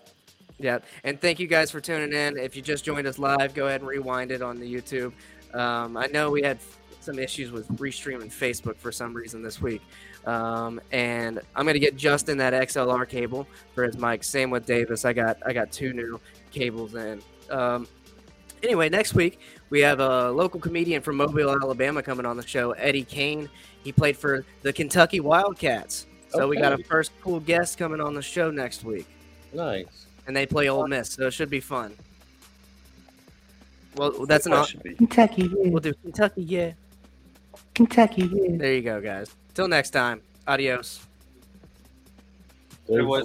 [0.59, 2.39] Yeah, and thank you guys for tuning in.
[2.39, 5.13] If you just joined us live, go ahead and rewind it on the YouTube.
[5.55, 6.59] Um, I know we had
[7.01, 9.83] some issues with restreaming Facebook for some reason this week,
[10.27, 14.23] um, and I'm gonna get Justin that XLR cable for his mic.
[14.25, 15.05] Same with Davis.
[15.05, 16.21] I got I got two new
[16.51, 17.21] cables in.
[17.51, 17.87] Um,
[18.63, 22.73] anyway, next week we have a local comedian from Mobile, Alabama, coming on the show.
[22.73, 23.49] Eddie Kane.
[23.85, 26.07] He played for the Kentucky Wildcats.
[26.29, 29.07] So we got a first cool guest coming on the show next week
[29.53, 30.07] Nice.
[30.27, 31.95] and they play Ole Miss, so it should be fun.
[33.97, 34.53] Well, that's an.
[34.53, 34.95] That au- should be.
[34.95, 35.49] Kentucky, yeah.
[35.71, 36.73] We'll do Kentucky, yeah.
[37.75, 38.57] Kentucky, yeah.
[38.57, 39.35] There you go, guys.
[39.55, 40.23] Till next time.
[40.47, 41.07] Adios.
[42.89, 43.21] There was